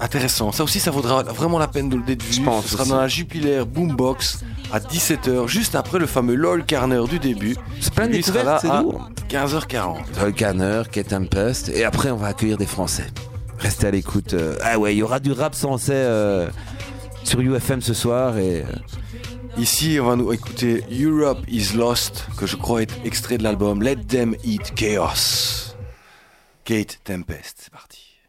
[0.01, 0.51] Intéressant.
[0.51, 2.17] Ça aussi, ça vaudra vraiment la peine de le vu.
[2.31, 2.91] Je pense Ce sera aussi.
[2.91, 7.55] dans la Jupiler Boombox à 17h, juste après le fameux LOL Carner du début.
[7.79, 9.09] C'est plein de découvertes, c'est à lourd.
[9.29, 9.97] 15h40.
[10.19, 13.07] Paul Canner, Kate Tempest, et après on va accueillir des Français.
[13.57, 14.33] Restez à l'écoute.
[14.33, 16.49] euh, ah ouais, il y aura du rap français euh,
[17.23, 18.65] sur UFM ce soir et euh,
[19.57, 23.81] Ici, on va nous écouter Europe is Lost, que je crois est extrait de l'album
[23.81, 25.75] Let Them Eat Chaos.
[26.65, 27.69] Kate Tempest.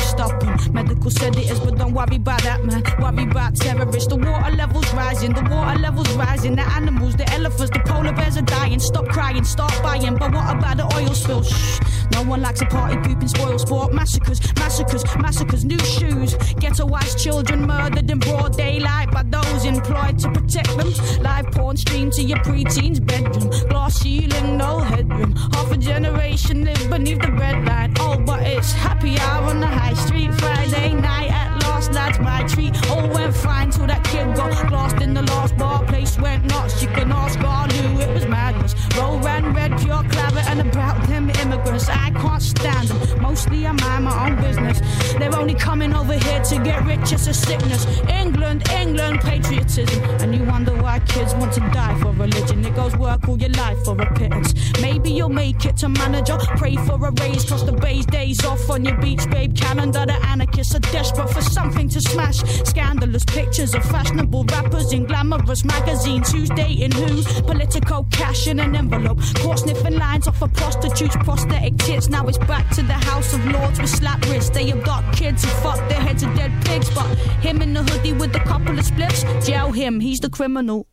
[0.00, 0.72] stopping.
[0.72, 2.82] Medical sedatives, but don't worry about that, man.
[3.00, 4.08] Worry about terrorists.
[4.08, 6.56] The water levels rising, the water levels rising.
[6.56, 8.80] The animals, the elephants, the polar bears are dying.
[8.80, 10.16] Stop crying, start buying.
[10.16, 11.42] But what about the oil spill?
[11.42, 11.80] Shh.
[12.12, 13.92] No one likes a party pooping spoil sport.
[13.92, 15.64] Massacres, massacres, massacres.
[15.64, 16.34] New shoes.
[16.60, 20.92] Ghettoized children murdered in broad daylight by those employed to protect them.
[21.22, 23.50] Live porn streamed to your preteen's bedroom.
[23.68, 25.34] Glass ceiling, no headroom.
[25.54, 27.96] Half a generation live beneath the breadline.
[28.00, 30.32] Oh, but it's happy hour on the high street.
[30.34, 32.74] Friday night at last, lads, my treat.
[32.90, 35.84] All went fine till that kid got lost in the last bar.
[35.84, 36.82] Place went nuts.
[36.82, 38.74] You can ask Garlu, it was madness.
[38.96, 41.88] Roll red, pure clabber, and about them immigrants.
[41.88, 43.22] I can't stand them.
[43.22, 44.80] Mostly I mind my own business.
[45.18, 47.86] They're only coming over here to get rich, it's a sickness.
[48.08, 50.02] England, England, patriotism.
[50.20, 52.64] And you wonder why kids want to die for religion.
[52.64, 54.54] It goes work all your life for a pittance.
[54.80, 56.38] Maybe you'll make it to manager.
[56.56, 60.04] Pray for a raise, cross the bay's days off on your beach, babe calendar.
[60.06, 62.38] The anarchists are desperate for something to smash.
[62.68, 66.32] Scandalous pictures of fashionable rappers in glamorous magazines.
[66.32, 67.22] Who's dating who?
[67.42, 69.18] Political cash in an envelope.
[69.42, 72.08] Caught sniffing lines off of prostitutes, prosthetic tits.
[72.08, 74.50] Now it's back to the House of Lords with slap wrists.
[74.50, 76.88] They adopt kids who fuck their heads of dead pigs.
[76.94, 77.08] But
[77.46, 80.86] him in the hoodie with a couple of spliffs, jail him, he's the criminal.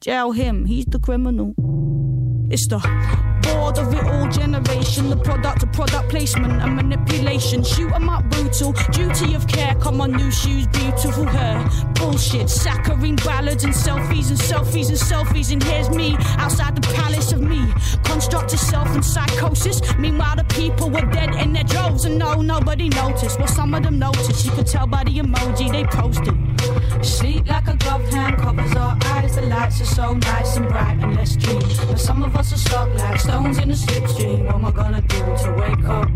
[0.00, 1.54] Jail him, he's the criminal.
[2.50, 2.78] It's the
[3.76, 7.62] bored of it all generation, the product of product placement and manipulation.
[7.62, 9.74] Shoot 'em up brutal, duty of care.
[9.74, 11.68] Come on, new shoes, beautiful hair.
[11.94, 15.52] Bullshit, saccharine ballads and selfies and selfies and selfies.
[15.52, 17.72] And here's me outside the palace of me.
[18.04, 19.80] Constructed self and psychosis.
[19.98, 23.38] Meanwhile, the people were dead in their droves, and no, nobody noticed.
[23.38, 24.44] Well, some of them noticed.
[24.44, 26.36] You could tell by the emoji they posted.
[27.04, 29.36] Sleep like a gloved hand covers our eyes.
[29.36, 31.60] The lights are so nice and bright and let's dream.
[31.88, 34.44] But some of us are stuck like stones in a slipstream.
[34.46, 36.08] What am I gonna do to wake up?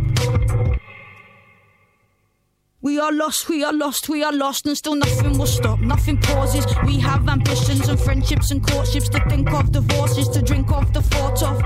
[2.82, 5.80] We are lost, we are lost, we are lost, and still nothing will stop.
[5.80, 6.64] Nothing pauses.
[6.86, 11.02] We have ambitions and friendships and courtships to think of, divorces to drink of, the
[11.02, 11.58] thought of.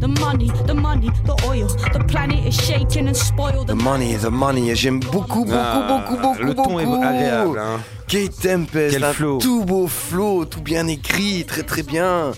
[0.00, 1.66] The money, the money, the oil.
[1.92, 3.66] The planet is shaking and spoiled.
[3.66, 4.70] The money, the money.
[4.70, 7.02] Et J'aime beaucoup, beaucoup, Ah, beaucoup, beaucoup, le ton est beaucoup.
[7.02, 7.80] agréable, hein.
[8.06, 9.38] Kate Tempest, Quel un flow.
[9.38, 12.30] tout beau flow, tout bien écrit, très très bien.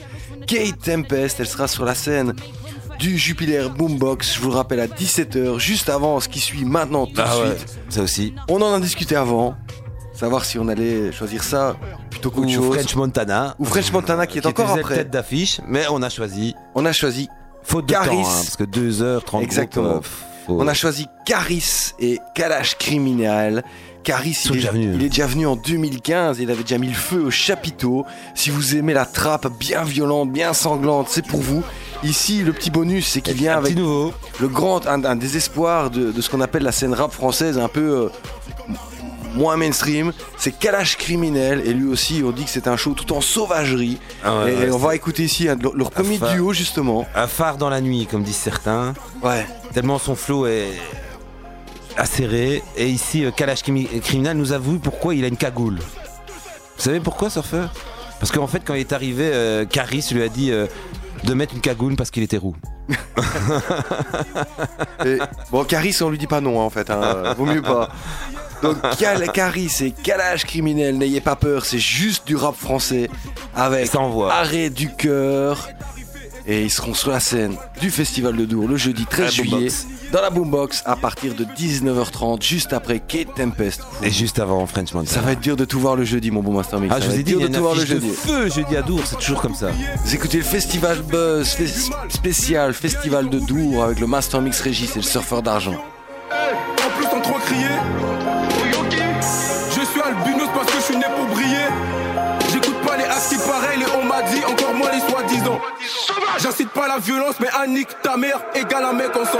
[0.47, 2.34] Kate Tempest, elle sera sur la scène
[2.99, 7.07] du Jupiler Boombox, je vous le rappelle, à 17h, juste avant ce qui suit maintenant
[7.07, 7.78] tout de Ah ouais, suite.
[7.88, 8.34] ça aussi.
[8.49, 9.55] On en a discuté avant,
[10.14, 11.76] savoir si on allait choisir ça
[12.11, 12.74] plutôt qu'autre Ou chose.
[12.76, 13.55] French Montana.
[13.59, 14.97] Ou French Montana qui est qui encore après.
[14.97, 16.55] tête d'affiche, mais on a choisi.
[16.74, 17.28] On a choisi
[17.62, 18.09] Faute de Caris.
[18.09, 20.01] temps, hein, parce que 2h30 Exactement.
[20.49, 23.64] On a choisi Caris et Kalash Criminal.
[24.03, 24.90] Caris, il est, déjà venus.
[24.97, 26.38] il est déjà venu en 2015.
[26.38, 28.05] Il avait déjà mis le feu au chapiteau.
[28.34, 31.62] Si vous aimez la trappe bien violente, bien sanglante, c'est pour vous.
[32.05, 34.12] Ici, le petit bonus, c'est qu'il vient avec nouveau.
[34.40, 37.80] le grand, un, espoirs de, de ce qu'on appelle la scène rap française, un peu
[37.80, 38.09] euh,
[39.34, 40.12] moins mainstream.
[40.36, 43.98] C'est Kalash Criminel, et lui aussi, on dit que c'est un show tout en sauvagerie.
[44.22, 47.07] Ah ouais, et ouais, on va écouter ici un de leur, leur premier duo, justement.
[47.14, 48.92] Un phare dans la nuit, comme disent certains.
[49.22, 49.46] Ouais.
[49.72, 50.72] Tellement son flow est
[51.96, 52.62] acéré.
[52.76, 55.78] Et ici, euh, Kalash Crimi- Criminal nous avoue pourquoi il a une cagoule.
[55.78, 57.72] Vous savez pourquoi, surfeur?
[58.20, 60.66] Parce qu'en fait, quand il est arrivé, euh, Caris lui a dit euh,
[61.25, 62.55] de mettre une cagoule parce qu'il était roux.
[65.05, 65.18] Et,
[65.51, 66.91] bon, Caris, on lui dit pas non, en fait.
[66.91, 67.89] hein, vaut mieux pas.
[68.62, 73.11] Donc, Cal- Caris et Kalash Criminel, n'ayez pas peur, c'est juste du rap français
[73.55, 73.87] avec.
[74.33, 75.68] Arrêt du cœur.
[76.47, 79.51] Et ils seront sur la scène du Festival de Dour le jeudi 13 La juillet
[79.51, 79.86] Boombox.
[80.12, 83.80] dans la Boombox à partir de 19h30, juste après Kate Tempest.
[84.03, 85.11] Et juste avant French Montana.
[85.11, 86.92] Ça va être dur de tout voir le jeudi, mon bon Master Mix.
[86.95, 87.80] Ah, Ça je vous ai dit, dur il y a de une tout voir le
[87.80, 88.11] de jeudi.
[88.11, 89.70] feu jeudi à Dour, c'est toujours comme ça.
[90.05, 94.92] Vous écoutez le Festival Buzz, fes- spécial Festival de Dour avec le Master Mix Régis
[94.97, 95.74] et le surfeur d'argent.
[96.30, 97.64] En plus, sans trop crier.
[106.45, 109.38] J'incite pas la violence, mais nique ta mère égale un mec en sang.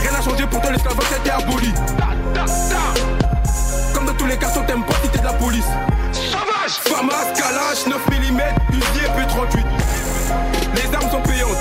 [0.00, 1.72] Rien n'a changé pour toi, l'esclavage était aboli.
[3.94, 5.64] Comme dans tous les cas, on t'aime pas si t'es de la police.
[6.10, 8.40] Sauvage Famas, Kalash, 9 mm,
[8.74, 9.64] Uzi et P38.
[10.74, 11.56] Les armes sont payantes,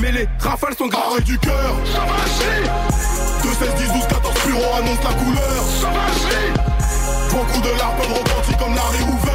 [0.00, 1.12] mais les rafales sont graves.
[1.12, 2.66] Arrêt du cœur Sauvagerie
[3.42, 6.52] 2, 16, 10, 12, 14 bureaux annonce la couleur Sauvagerie
[7.30, 9.29] Beaucoup de larmes peuvent comme Larry Hoover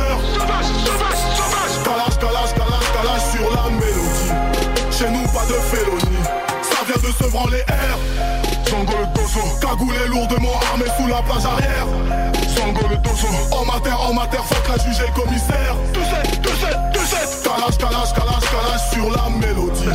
[5.46, 6.24] pas de félonie
[6.62, 7.98] Ça vient de se branler air
[8.68, 11.88] Sango le torso Cagoulé lourdement armé sous la plage arrière.
[12.56, 15.76] Sango le torso En mater, en mater, faut la juger le commissaire.
[15.94, 19.86] 2, 7, 2, 7, 2, 7 Calage, calage, calage, calage sur la mélodie.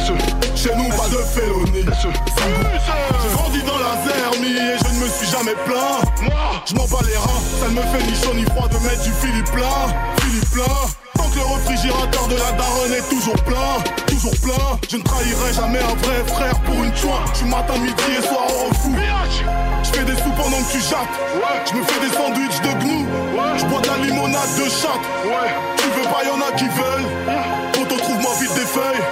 [0.54, 5.26] Chez nous pas de félonie J'ai grandi dans la zermie et je ne me suis
[5.26, 6.22] jamais plaint.
[6.22, 7.42] Moi, je m'en bats les reins.
[7.60, 9.88] Ça ne me fait ni chaud ni froid de mettre du Philippe plein
[10.20, 10.99] Philippe que
[11.40, 13.72] le réfrigérateur de la daronne est toujours plein
[14.06, 14.78] Toujours plein.
[14.90, 18.44] Je ne trahirai jamais un vrai frère pour une choix suis matin, midi et soir
[18.44, 18.94] au refou.
[19.82, 21.16] Je fais des sous pendant que tu jattes.
[21.66, 23.06] Je me fais des sandwichs de gnou
[23.56, 25.04] Je bois de la limonade de chatte.
[25.78, 27.08] Tu veux pas, y'en a qui veulent.
[27.72, 29.04] Poto trouve-moi vite des feuilles.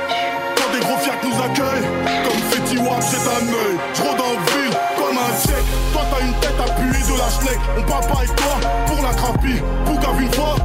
[0.56, 1.88] Quand des gros fiacs nous accueillent.
[2.24, 5.68] Comme Fetty Wap c'est un œil Je rôde en ville comme un tchèque.
[5.92, 7.60] Toi t'as une tête appuyée de la schneck.
[7.78, 8.54] On part pas avec toi
[8.86, 10.56] pour la crapie Pouka une fois,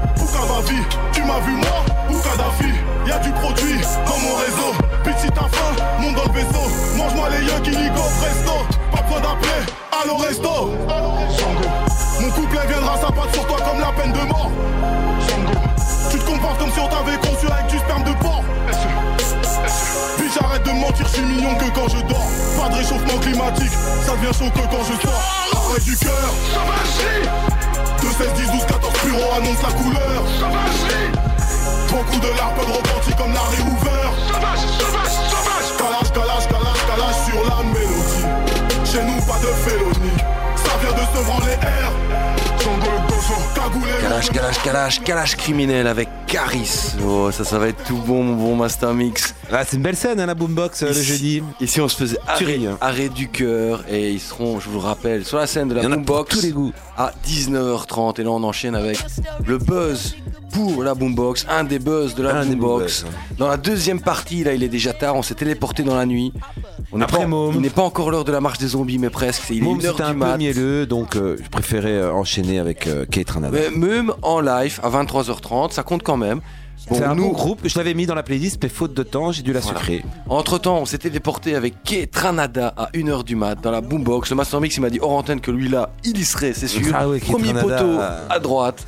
[0.66, 2.74] Tu m'as vu moi ou Kadhafi.
[3.08, 4.74] Y'a du produit dans mon réseau.
[5.20, 6.68] Si t'as faim, monte dans le vaisseau.
[6.98, 8.52] Mange-moi les yeux qui presto.
[8.92, 9.64] Pas besoin d'appeler,
[10.02, 10.74] allo resto.
[12.20, 14.52] Mon couplet viendra sa patte sur toi comme la peine de mort.
[16.12, 18.44] Tu te comportes comme si on t'avait conçu avec du sperme de porc.
[20.18, 22.28] Puis j'arrête de mentir, je suis mignon que quand je dors.
[22.58, 23.72] Pas de réchauffement climatique,
[24.06, 25.24] ça devient chaud que quand je sors.
[25.54, 27.63] Arrêt du cœur, Sauvagerie
[28.04, 30.20] 2, 16, 10, 12, 14 bureaux annonce la couleur.
[30.38, 31.12] Sauvagerie
[31.90, 34.06] Beaucoup de larmes peuvent repentir comme Larry Hoover.
[34.28, 38.28] Sauvage, sauvage, sauvage Calage, calage, calage, calage sur la mélodie.
[38.84, 40.20] Chez nous, pas de félonie.
[40.56, 41.92] Ça vient de se branler air.
[44.02, 46.96] Kalash, Kalash, Kalash, Kalash criminel avec Caris.
[47.06, 49.34] Oh, ça, ça va être tout bon, mon bon Master Mix.
[49.52, 51.42] Ah, c'est une belle scène, hein, la boombox, euh, le jeudi.
[51.60, 52.78] Ici, on se faisait arrêt, hein.
[52.82, 55.88] arrêt du cœur et ils seront, je vous le rappelle, sur la scène de la
[55.88, 56.74] Boombox tous les goûts.
[56.98, 58.20] à 19h30.
[58.20, 59.00] Et là, on enchaîne avec
[59.46, 60.16] le buzz
[60.54, 63.04] pour la Boombox, un des buzz de la Un Boombox.
[63.04, 63.12] buzz.
[63.38, 66.32] Dans la deuxième partie, là, il est déjà tard, on s'est téléporté dans la nuit.
[66.92, 67.56] On Après pas, Môme.
[67.56, 69.44] il n'est pas encore l'heure de la marche des zombies, mais presque.
[69.50, 70.38] Il est Môme, une heure du un peu mat.
[70.38, 73.58] mielleux, donc euh, je préférais euh, enchaîner avec euh, Kate Ranada.
[73.76, 76.40] Même en live à 23h30, ça compte quand même.
[76.90, 79.04] Bon, c'est un nous, bon groupe, je l'avais mis dans la playlist, mais faute de
[79.04, 79.80] temps, j'ai dû la Voilà.
[79.80, 80.04] sucrer.
[80.28, 84.30] Entre temps, on s'était déporté avec Kate Tranada à 1h du mat dans la boombox.
[84.32, 86.68] Le Master Mix, il m'a dit hors antenne que lui là, il y serait, c'est
[86.68, 86.94] sûr.
[86.94, 87.98] Ah ouais, Kate Premier poteau
[88.30, 88.86] à droite.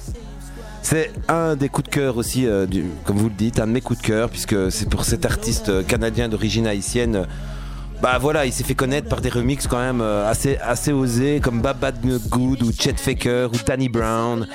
[0.85, 2.67] C'est un des coups de cœur aussi, euh,
[3.05, 5.69] comme vous le dites, un de mes coups de cœur, puisque c'est pour cet artiste
[5.69, 7.25] euh, canadien d'origine haïtienne.
[8.03, 11.39] Bah voilà, il s'est fait connaître par des remixes quand même euh, assez, assez osés,
[11.41, 11.95] comme Bad
[12.29, 14.47] Good ou Chet Faker ou Danny Brown.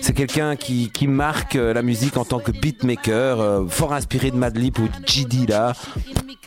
[0.00, 4.88] C'est quelqu'un qui, marque la musique en tant que beatmaker, fort inspiré de Madlib ou
[5.06, 5.72] GD là.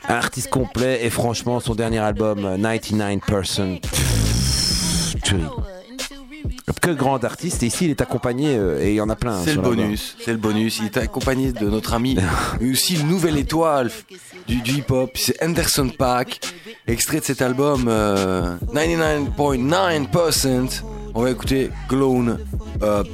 [0.09, 5.43] Un artiste complet et franchement, son dernier album, euh, 99%, pff, tuerie.
[6.81, 9.41] Que grand artiste, et ici il est accompagné, euh, et il y en a plein.
[9.43, 10.79] C'est le bonus, c'est le bonus.
[10.79, 12.17] Il est accompagné de notre ami,
[12.61, 13.89] mais aussi une nouvelle étoile
[14.47, 15.11] du, du hip-hop.
[15.15, 16.39] C'est Anderson Paak,
[16.87, 20.81] extrait de cet album euh, 99.9%.
[21.15, 22.37] On va écouter Glown
[22.83, 23.07] Up.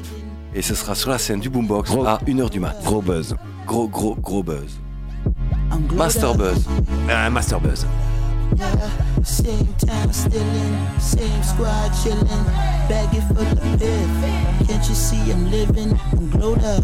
[0.53, 2.75] Et ce sera sur la scène du Boombox Gros- à 1h du mat.
[2.83, 3.35] Gros buzz.
[3.67, 4.79] Gros, gros, gros buzz.
[5.71, 6.65] I'm Master Buzz.
[7.09, 7.85] Euh, Master Buzz.
[8.55, 12.45] Yeah, same town still same squad chillin',
[12.89, 14.67] baggy for the biff.
[14.67, 15.99] Can't you see I'm living?
[16.11, 16.83] I'm glowed up.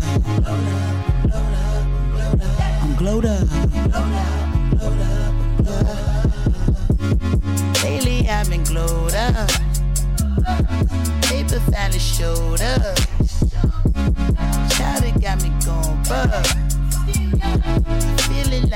[2.81, 3.47] I'm glowed up.
[7.83, 9.49] Lately I've been glowed up.
[11.23, 12.97] Paper finally showed up.
[14.69, 16.45] Child, got me going bug.
[18.27, 18.69] Feeling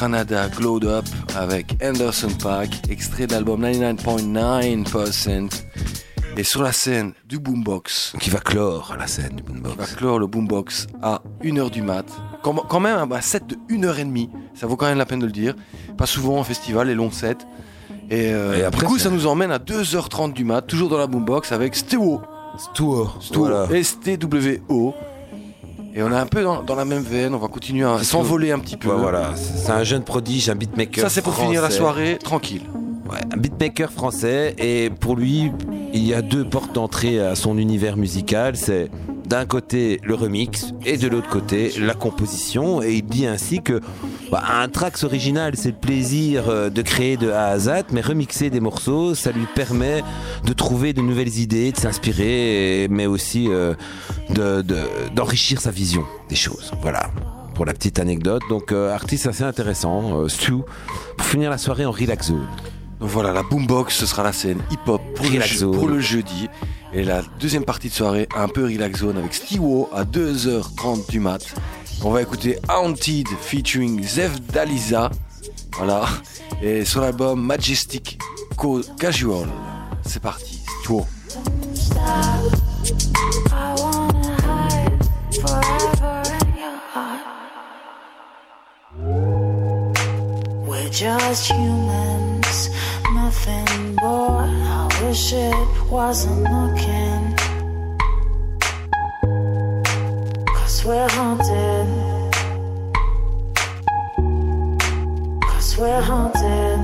[0.00, 1.04] Kate Ranada Glowed Up
[1.36, 5.50] avec Anderson Paak, extrait de l'album 99.9%.
[6.38, 8.14] Et sur la scène du boombox.
[8.18, 9.74] Qui va clore la scène du boombox.
[9.74, 12.06] Qui va clore le boombox à 1h du mat.
[12.42, 15.54] Quand, même un set de 1h30, ça vaut quand même la peine de le dire.
[15.98, 17.36] Pas souvent en festival, les longs sets.
[18.08, 20.98] Et, euh, Et après, du coup, ça nous emmène à 2h30 du mat, toujours dans
[20.98, 22.22] la boombox avec Stewo.
[22.56, 23.10] Stewo.
[23.20, 23.46] Stewo.
[23.46, 23.68] Voilà.
[23.70, 24.94] S-T-W-O.
[26.00, 28.52] Et on est un peu dans, dans la même veine, on va continuer à s'envoler
[28.52, 28.88] un petit peu.
[28.88, 31.04] Ouais, voilà, c'est un jeune prodige, un beatmaker.
[31.04, 32.62] Ça, c'est pour finir la soirée tranquille.
[33.10, 35.52] Ouais, un beatmaker français et pour lui,
[35.92, 38.56] il y a deux portes d'entrée à son univers musical.
[38.56, 38.90] C'est
[39.26, 42.80] d'un côté le remix et de l'autre côté la composition.
[42.82, 43.82] Et il dit ainsi que
[44.30, 48.00] bah, un tracks original, c'est le plaisir euh, de créer de A à Z, mais
[48.00, 50.02] remixer des morceaux, ça lui permet
[50.44, 53.74] de trouver de nouvelles idées, de s'inspirer, mais aussi euh,
[54.30, 54.78] de- de-
[55.14, 56.70] d'enrichir sa vision des choses.
[56.82, 57.10] Voilà.
[57.54, 60.52] Pour la petite anecdote, donc euh, artiste assez intéressant, euh, Stu,
[61.16, 62.46] pour finir la soirée en relax zone.
[63.00, 65.26] Donc voilà, la boombox, ce sera la scène hip-hop pour,
[65.72, 66.48] pour le jeudi.
[66.92, 71.20] Et la deuxième partie de soirée, un peu relax zone avec Stewo à 2h30 du
[71.20, 71.40] mat.
[72.02, 75.10] On va écouter Haunted featuring Zev Daliza.
[75.76, 76.06] Voilà.
[76.62, 78.18] Et sur l'album Majestic
[78.98, 79.48] Casual.
[80.06, 80.60] C'est parti.
[90.66, 91.52] We're just.
[100.80, 101.88] Cause we're haunted.
[105.42, 106.80] Cause we're haunted.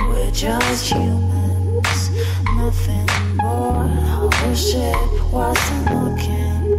[0.00, 2.10] We're just humans,
[2.56, 3.86] nothing more.
[3.86, 6.76] I wish it wasn't looking.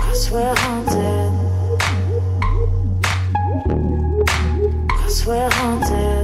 [0.00, 1.32] Cause we're haunted.
[4.96, 6.17] Cause we're haunted.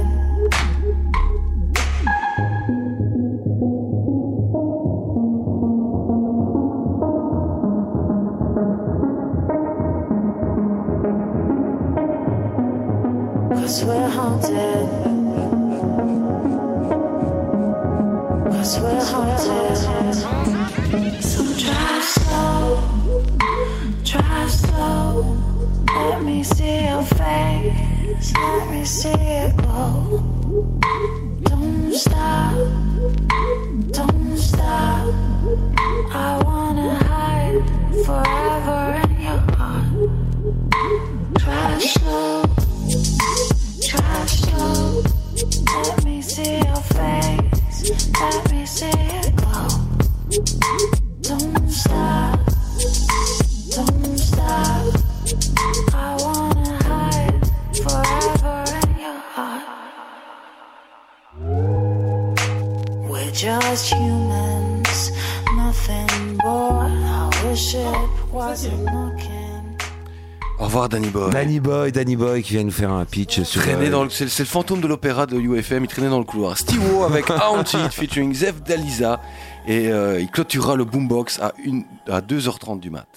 [72.15, 73.61] Danny Boy qui vient nous faire un pitch sur.
[73.61, 76.19] Traîner euh, dans le- c'est, c'est le fantôme de l'opéra de UFM, il traînait dans
[76.19, 76.57] le couloir.
[76.57, 79.19] Steve-O avec Haunted featuring Zef Dalisa
[79.67, 83.07] et euh, il clôturera le boombox à, une, à 2h30 du mat.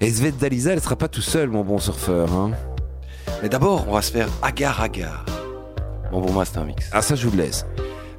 [0.00, 2.32] Et Svet Dalisa, elle sera pas tout seul, mon bon surfeur.
[2.32, 2.52] Hein.
[3.42, 5.26] Mais d'abord, on va se faire agar agar.
[6.10, 6.88] Bon, bon, moi, c'est un mix.
[6.92, 7.66] Ah, ça, je vous le laisse.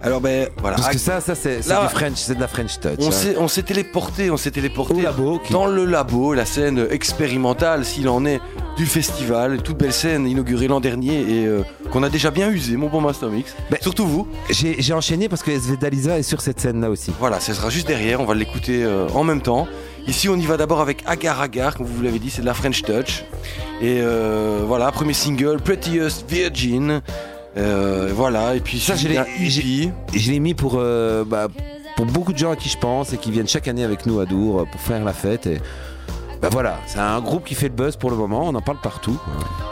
[0.01, 0.77] Alors, ben voilà.
[0.77, 2.99] Parce que Ag- ça, ça c'est Là, du French, c'est de la French touch.
[2.99, 3.09] On
[3.43, 3.47] hein.
[3.47, 8.25] s'est, téléporté, on s'est téléporté Au labo, dans le labo, la scène expérimentale, s'il en
[8.25, 8.39] est,
[8.77, 12.77] du festival, toute belle scène inaugurée l'an dernier et euh, qu'on a déjà bien usé,
[12.77, 13.53] mon bon Master Mix.
[13.81, 14.27] Surtout vous.
[14.49, 17.11] J'ai enchaîné parce que Svet Dalisa est sur cette scène-là aussi.
[17.19, 19.67] Voilà, ce sera juste derrière, on va l'écouter euh, en même temps.
[20.07, 22.53] Ici, on y va d'abord avec Agar Agar, comme vous l'avez dit, c'est de la
[22.53, 23.25] French Touch.
[23.81, 27.01] Et euh, voilà, premier single, Prettiest Virgin.
[27.59, 29.91] Euh, voilà, et puis Ça, je l'ai-.
[30.13, 31.47] Je l'ai mis pour, euh, bah,
[31.95, 34.19] pour beaucoup de gens à qui je pense et qui viennent chaque année avec nous
[34.19, 35.45] à Dour euh, pour faire la fête.
[35.47, 35.59] Et
[36.41, 38.79] bah voilà, c'est un groupe qui fait le buzz pour le moment, on en parle
[38.81, 39.17] partout.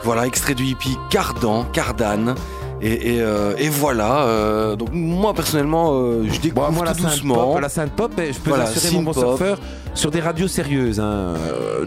[0.03, 2.35] Voilà, extrait du hippie Cardan, Cardane.
[2.81, 7.01] Et, et, euh, et voilà, euh, donc moi personnellement, euh, je découvre Moi, la tout
[7.03, 7.53] synth doucement.
[7.53, 9.57] pop, la synth pop, je peux Voilà, assurer mon bon surfeur
[9.95, 11.33] sur des radios sérieuses hein,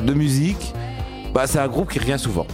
[0.03, 0.73] de musique.
[1.33, 2.47] Bah, c'est un groupe qui revient souvent.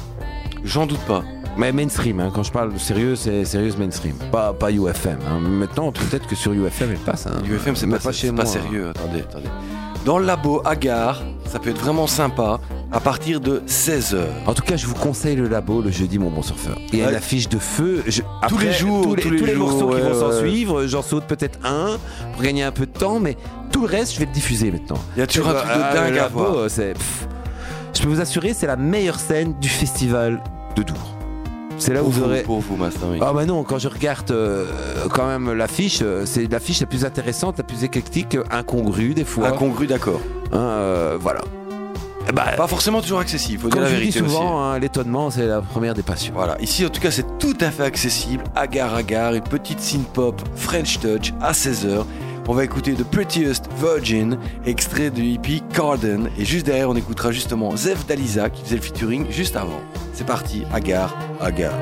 [0.65, 1.23] J'en doute pas.
[1.57, 4.15] Mais mainstream, hein, quand je parle de sérieux, c'est sérieuse mainstream.
[4.31, 5.19] Pas, pas UFM.
[5.27, 5.41] hein.
[5.41, 7.27] Maintenant, peut-être que sur UFM, elle passe.
[7.27, 7.33] Hein.
[7.49, 8.45] UFM, c'est Mais pas, chez moi.
[8.45, 8.91] pas sérieux.
[8.91, 9.49] Attendez, attendez.
[10.05, 12.61] Dans le labo Agar, ça peut être vraiment sympa
[12.93, 14.19] à partir de 16h.
[14.47, 16.79] En tout cas, je vous conseille le labo le jeudi, mon bon surfeur.
[16.93, 17.11] Il y a Ouais.
[17.13, 18.05] une affiche de feu.
[18.07, 20.29] Je- Tous les jours, tous les, tous les tous les jours, morceaux qui vont s'en
[20.29, 20.39] ouais.
[20.49, 21.97] suivre, j'en saute peut-être un
[22.35, 23.37] pour gagner un peu de temps, mais
[23.73, 24.99] tout le reste, je vais le diffuser maintenant.
[25.17, 26.69] Il y a toujours un truc de bah, dingue à labo, voir.
[26.69, 30.41] Je peux vous assurer, c'est la meilleure scène du festival
[30.77, 31.16] de Dour.
[31.87, 32.43] C'est là où vous aurez.
[32.43, 33.07] pour vous, Master.
[33.21, 34.67] Ah bah non, quand je regarde euh,
[35.09, 39.25] quand même l'affiche, euh, c'est l'affiche la plus intéressante, la plus éclectique, euh, incongrue des
[39.25, 39.47] fois.
[39.47, 40.21] Incongru, d'accord.
[40.51, 41.43] Hein, euh, voilà.
[42.29, 44.31] Eh bah, Pas forcément toujours accessible, faut dire comme la je dis vérité aussi.
[44.31, 46.35] souvent, hein, l'étonnement c'est la première des passions.
[46.35, 48.43] Voilà, ici en tout cas c'est tout à fait accessible.
[48.57, 52.05] Agar Agar, une petite synth pop French Touch à 16h.
[52.49, 56.31] On va écouter The Prettiest Virgin, extrait de hippie Carden.
[56.39, 59.81] Et juste derrière, on écoutera justement Zef Dalisa qui faisait le featuring juste avant.
[60.13, 61.75] C'est parti, Agar Agar.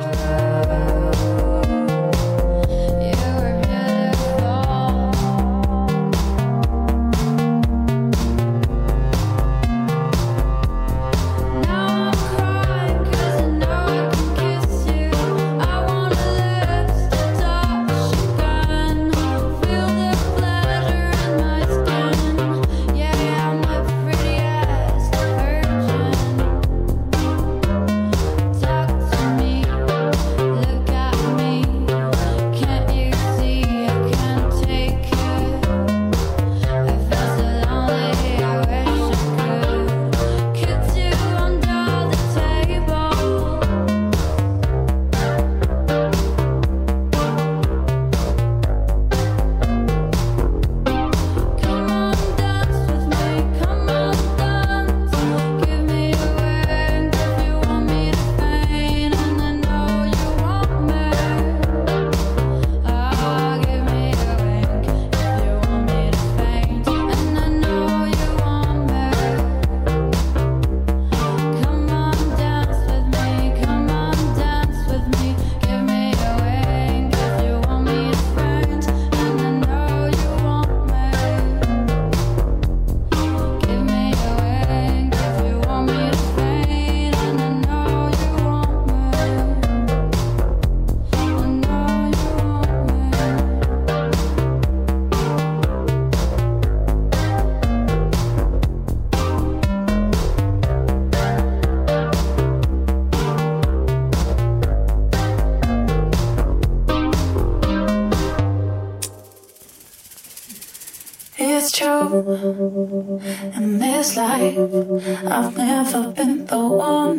[114.47, 117.19] I've never been the one.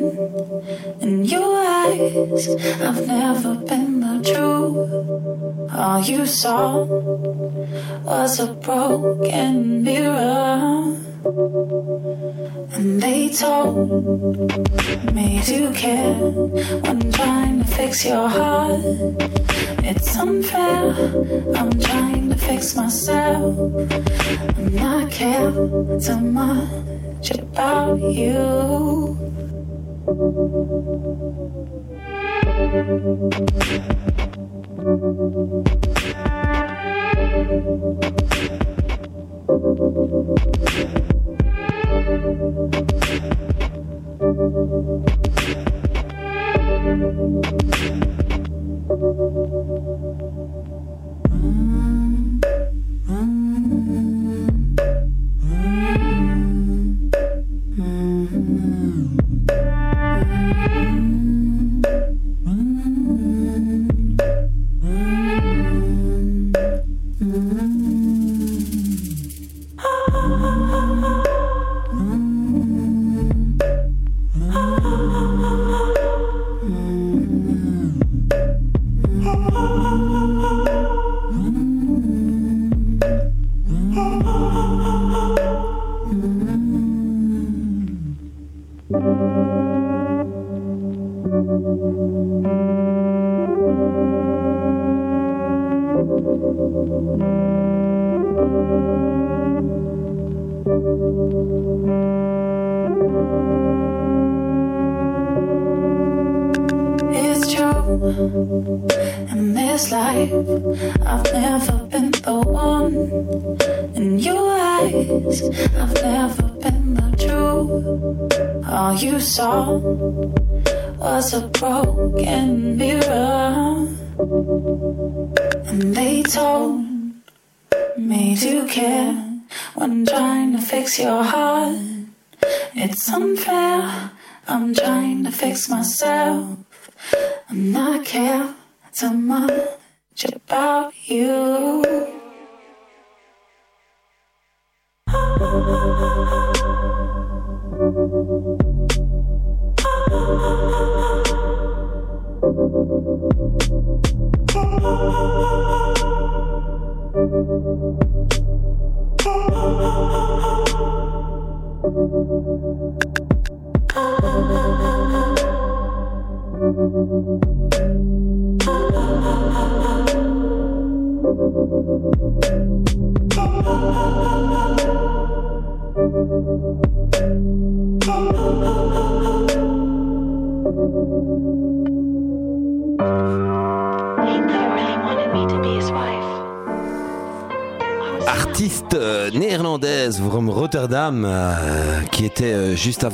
[1.01, 5.73] In your eyes, I've never been the truth.
[5.73, 6.83] All you saw
[8.03, 10.95] was a broken mirror.
[12.75, 13.89] And they told
[15.15, 16.13] me to care
[16.85, 18.81] when trying to fix your heart.
[19.79, 20.93] It's unfair.
[21.55, 23.57] I'm trying to fix myself.
[24.57, 26.84] And I care too much
[27.55, 29.15] about you.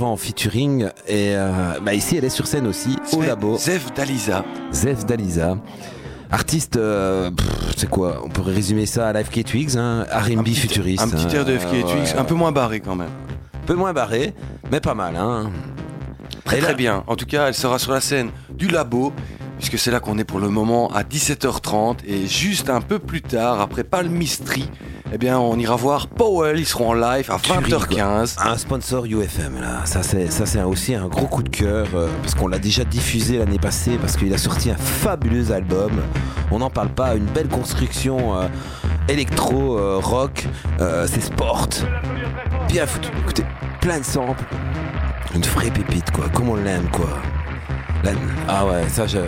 [0.02, 3.56] Avant en featuring et euh, bah, ici elle est sur scène aussi au labo.
[3.58, 4.44] Zef Dalisa.
[4.74, 5.58] Zef Dalisa.
[6.32, 7.30] Artiste, euh,
[7.78, 8.22] c'est quoi?
[8.26, 11.04] On pourrait résumer ça à la FK Twigs, hein, R&B futuriste.
[11.04, 12.18] Un petit air de FK hein, Twigs, ouais.
[12.18, 13.10] un peu moins barré quand même.
[13.64, 14.34] Un peu moins barré,
[14.72, 15.16] mais pas mal.
[15.18, 15.52] Hein.
[16.46, 17.04] Très là- très bien.
[17.06, 19.14] En tout cas, elle sera sur la scène du labo,
[19.60, 21.98] puisque c'est là qu'on est pour le moment à 17h30.
[22.08, 24.68] Et juste un peu plus tard, après Palmistry,
[25.14, 26.58] eh bien, on ira voir Powell.
[26.60, 27.80] Ils seront en live à Tu rigoles.
[27.80, 28.36] 20h15.
[28.48, 32.08] Un sponsor UFM là, ça c'est ça c'est aussi un gros coup de cœur euh,
[32.22, 35.92] parce qu'on l'a déjà diffusé l'année passée parce qu'il a sorti un fabuleux album.
[36.52, 38.48] On n'en parle pas, une belle construction euh,
[39.10, 40.48] électro euh, rock,
[40.80, 41.68] c'est sport,
[42.70, 43.10] bien foutu.
[43.24, 43.44] Écoutez,
[43.82, 44.44] plein de samples,
[45.36, 47.10] une vraie pépite quoi, comme on l'aime quoi.
[48.04, 48.12] La-
[48.48, 49.20] Ah ouais, ça je,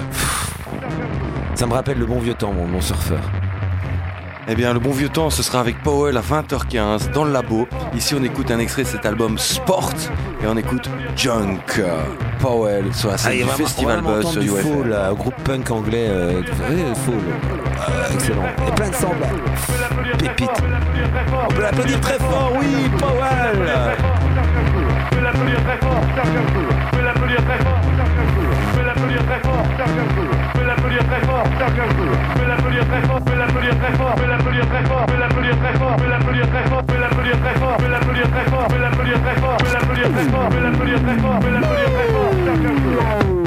[1.56, 3.20] ça me rappelle le bon vieux temps mon, mon surfeur.
[4.48, 7.68] Eh bien, le bon vieux temps, ce sera avec Powell à 20h15 dans le labo.
[7.96, 9.94] Ici, on écoute un extrait de cet album Sport
[10.44, 11.82] et on écoute Junk
[12.40, 14.62] Powell sur la scène du Festival Buzz sur UFL.
[14.62, 18.44] Fall, là, groupe punk anglais, euh, Fall, euh, excellent.
[18.68, 19.28] Et plein de sambas,
[20.18, 20.50] pépite.
[21.32, 23.70] On peut l'applaudir très fort, oui, Powell
[25.24, 26.02] l'applaudir très fort,
[27.04, 27.58] l'applaudir très
[29.40, 30.43] fort, très fort,
[30.84, 32.18] l'applaudir très fort, Serge Gainsbourg.
[32.36, 35.74] Fais l'applaudir très fort, fais l'applaudir très fort, fais l'applaudir très fort, fais l'applaudir très
[35.80, 39.22] fort, fais l'applaudir très fort, fais l'applaudir très fort, fais l'applaudir très fort, fais l'applaudir
[39.22, 42.62] très fort, fais l'applaudir très fort, fais l'applaudir très fort, fais l'applaudir très fort, Serge
[42.62, 43.43] Gainsbourg.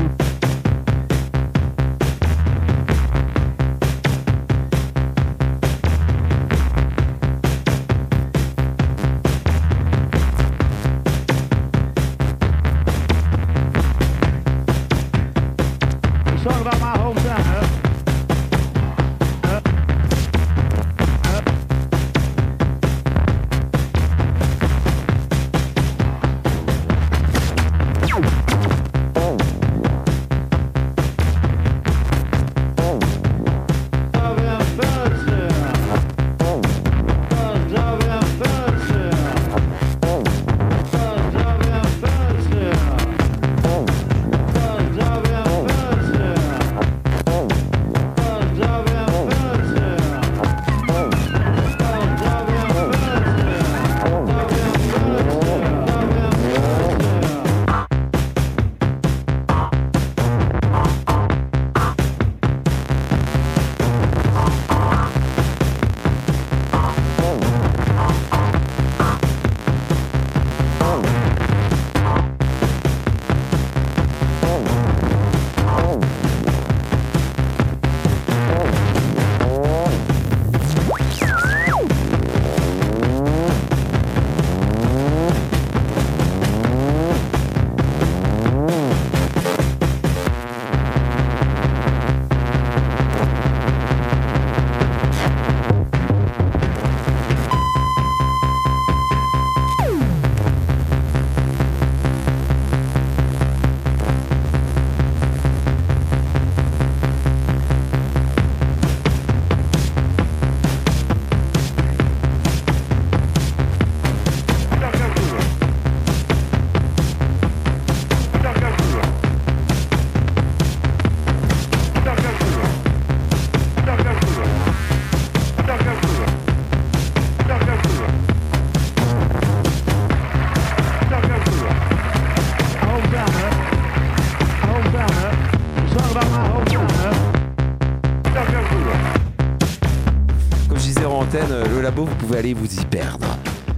[142.34, 143.26] Allez vous y perdre.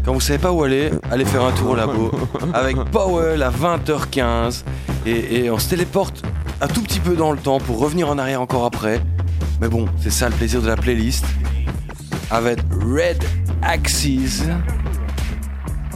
[0.04, 2.10] Quand vous savez pas où aller, allez faire un tour au labo
[2.54, 4.62] avec Powell à 20h15
[5.04, 6.22] et, et on se téléporte
[6.60, 9.00] un tout petit peu dans le temps pour revenir en arrière encore après.
[9.60, 11.24] Mais bon, c'est ça le plaisir de la playlist.
[12.30, 13.22] Avec Red
[13.62, 14.42] Axis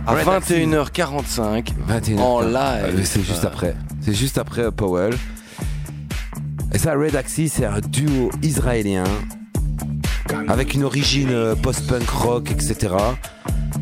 [0.07, 0.55] à Red Axis.
[0.55, 2.19] 21h45 21h.
[2.21, 3.05] en Euh, live.
[3.05, 3.75] C'est juste après.
[4.01, 5.15] C'est juste après euh, Powell.
[6.75, 9.05] Et ça, Red Axis, c'est un duo israélien
[10.49, 12.95] avec une origine euh, post-punk rock, etc.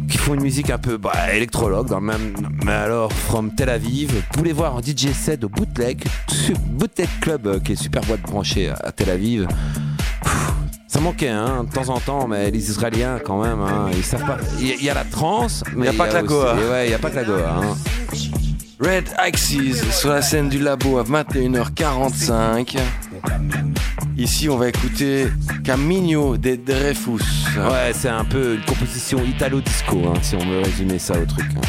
[0.09, 2.35] Qui font une musique un peu bah, électrologue, dans le même,
[2.65, 4.11] mais alors from Tel Aviv.
[4.13, 6.05] Vous pouvez voir en DJ set au Bootleg,
[6.71, 9.47] Bootleg Club, euh, qui est super boîte branchée à Tel Aviv.
[10.89, 14.27] Ça manquait, hein, de temps en temps, mais les Israéliens, quand même, hein, ils savent
[14.27, 14.39] pas.
[14.59, 16.55] Il y, a- il y la trance, mais a pas que la Goa.
[16.57, 17.61] Ouais, il n'y a pas que la Goa.
[17.63, 17.77] hein.
[18.81, 22.79] Red Axis sur la scène du labo à 21h45.
[24.17, 25.29] Ici, on va écouter
[25.65, 27.21] Camino de Dreyfus.
[27.57, 31.47] Ouais, c'est un peu une composition italo-disco, hein, si on veut résumer ça au truc.
[31.57, 31.61] hein.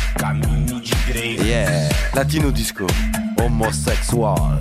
[1.46, 1.90] Yeah.
[2.16, 2.86] Latino disco.
[3.38, 4.60] Homosexual.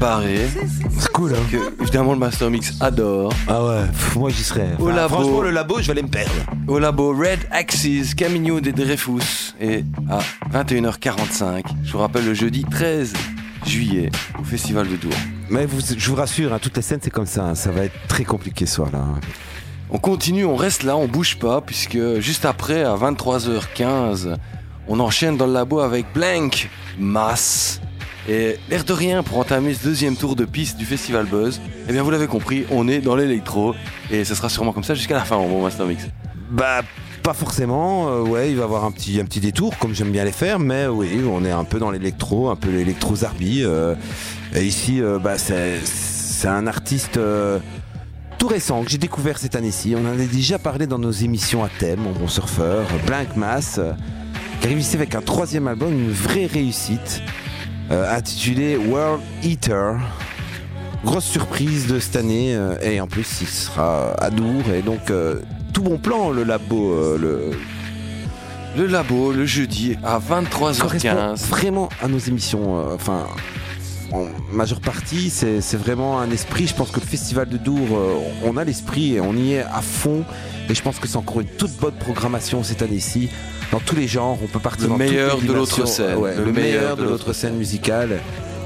[0.00, 0.48] Barré.
[0.98, 1.38] C'est cool, hein.
[1.52, 3.32] Que évidemment le Master Mix adore.
[3.46, 4.70] Ah ouais, pff, moi j'y serais.
[4.78, 5.14] Au labo.
[5.16, 6.32] Franchement, le labo, je vais aller me perdre.
[6.66, 9.52] Au labo Red Axis, Camino de Dreyfus.
[9.60, 10.18] Et à
[10.64, 13.12] 21h45, je vous rappelle le jeudi 13
[13.66, 15.12] juillet au Festival de Dour.
[15.50, 17.44] Mais vous, je vous rassure, hein, toutes les scènes c'est comme ça.
[17.44, 18.98] hein, Ça va être très compliqué ce soir-là.
[19.00, 19.20] hein.
[19.90, 24.36] On continue, on reste là, on bouge pas, puisque juste après, à 23h15,
[24.88, 27.79] on enchaîne dans le labo avec Blank Mass.
[28.30, 31.92] Et l'air de rien, pour entamer ce deuxième tour de piste du Festival Buzz, eh
[31.92, 33.74] bien vous l'avez compris, on est dans l'électro,
[34.08, 36.06] et ce sera sûrement comme ça jusqu'à la fin, mon bon Master Mix.
[36.48, 36.82] Bah,
[37.24, 38.08] pas forcément.
[38.08, 41.20] euh, ouais, il va avoir un petit, détour, comme j'aime bien les faire, mais oui,
[41.28, 43.64] on est un peu dans l'électro, un peu l'électro zarbi.
[43.64, 43.96] euh,
[44.54, 45.80] et ici, euh, bah, c'est,
[46.46, 47.18] un artiste
[48.38, 49.96] tout récent que j'ai découvert cette année-ci.
[49.96, 53.80] On en a déjà parlé dans nos émissions à thème, mon bon surfeur, Blank Mass,
[54.60, 57.22] qui arrive ici avec un troisième album, une vraie réussite,
[57.90, 59.96] euh, intitulé World Eater.
[61.04, 65.10] Grosse surprise de cette année, euh, et en plus il sera à Dour, et donc
[65.10, 65.40] euh,
[65.72, 67.52] tout bon plan le labo, le,
[68.76, 71.46] Le labo, le jeudi, à correspond 23h15.
[71.48, 72.94] vraiment à nos émissions.
[72.94, 73.26] Enfin,
[74.12, 76.66] en majeure partie, c'est vraiment un esprit.
[76.66, 79.62] Je pense que le festival de Dour, euh, on a l'esprit et on y est
[79.62, 80.24] à fond.
[80.68, 83.28] Et je pense que c'est encore une toute bonne programmation cette année-ci.
[83.72, 86.16] Dans tous les genres, on peut partir Le dans meilleur de l'autre scène.
[86.16, 88.20] Ouais, le, meilleur de l'autre scène musicale.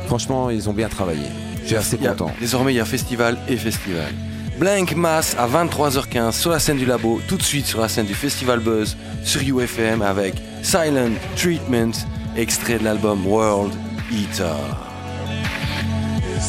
[0.06, 1.26] Franchement, ils ont bien travaillé.
[1.62, 2.30] Je suis assez content.
[2.40, 4.12] désormais, il y a festival et festival.
[4.58, 8.06] Blank Mass à 23h15 sur la scène du labo, tout de suite sur la scène
[8.06, 11.92] du Festival Buzz sur UFM avec Silent Treatment,
[12.36, 13.72] extrait de l'album World
[14.12, 14.83] Eater.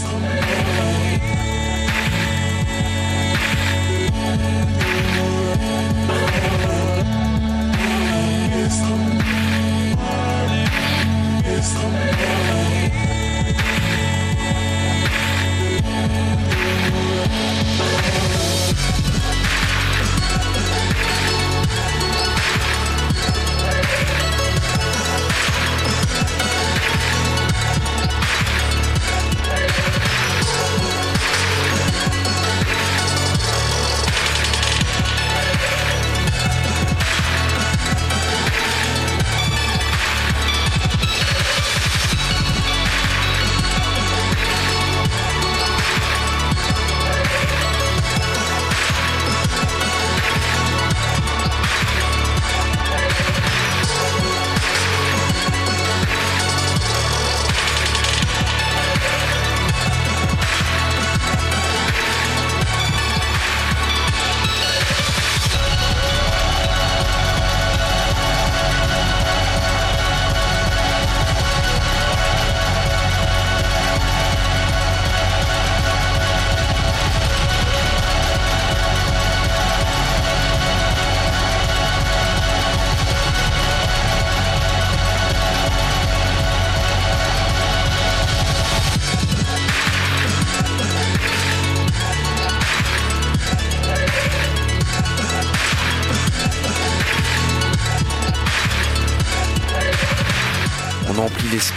[0.04, 0.95] On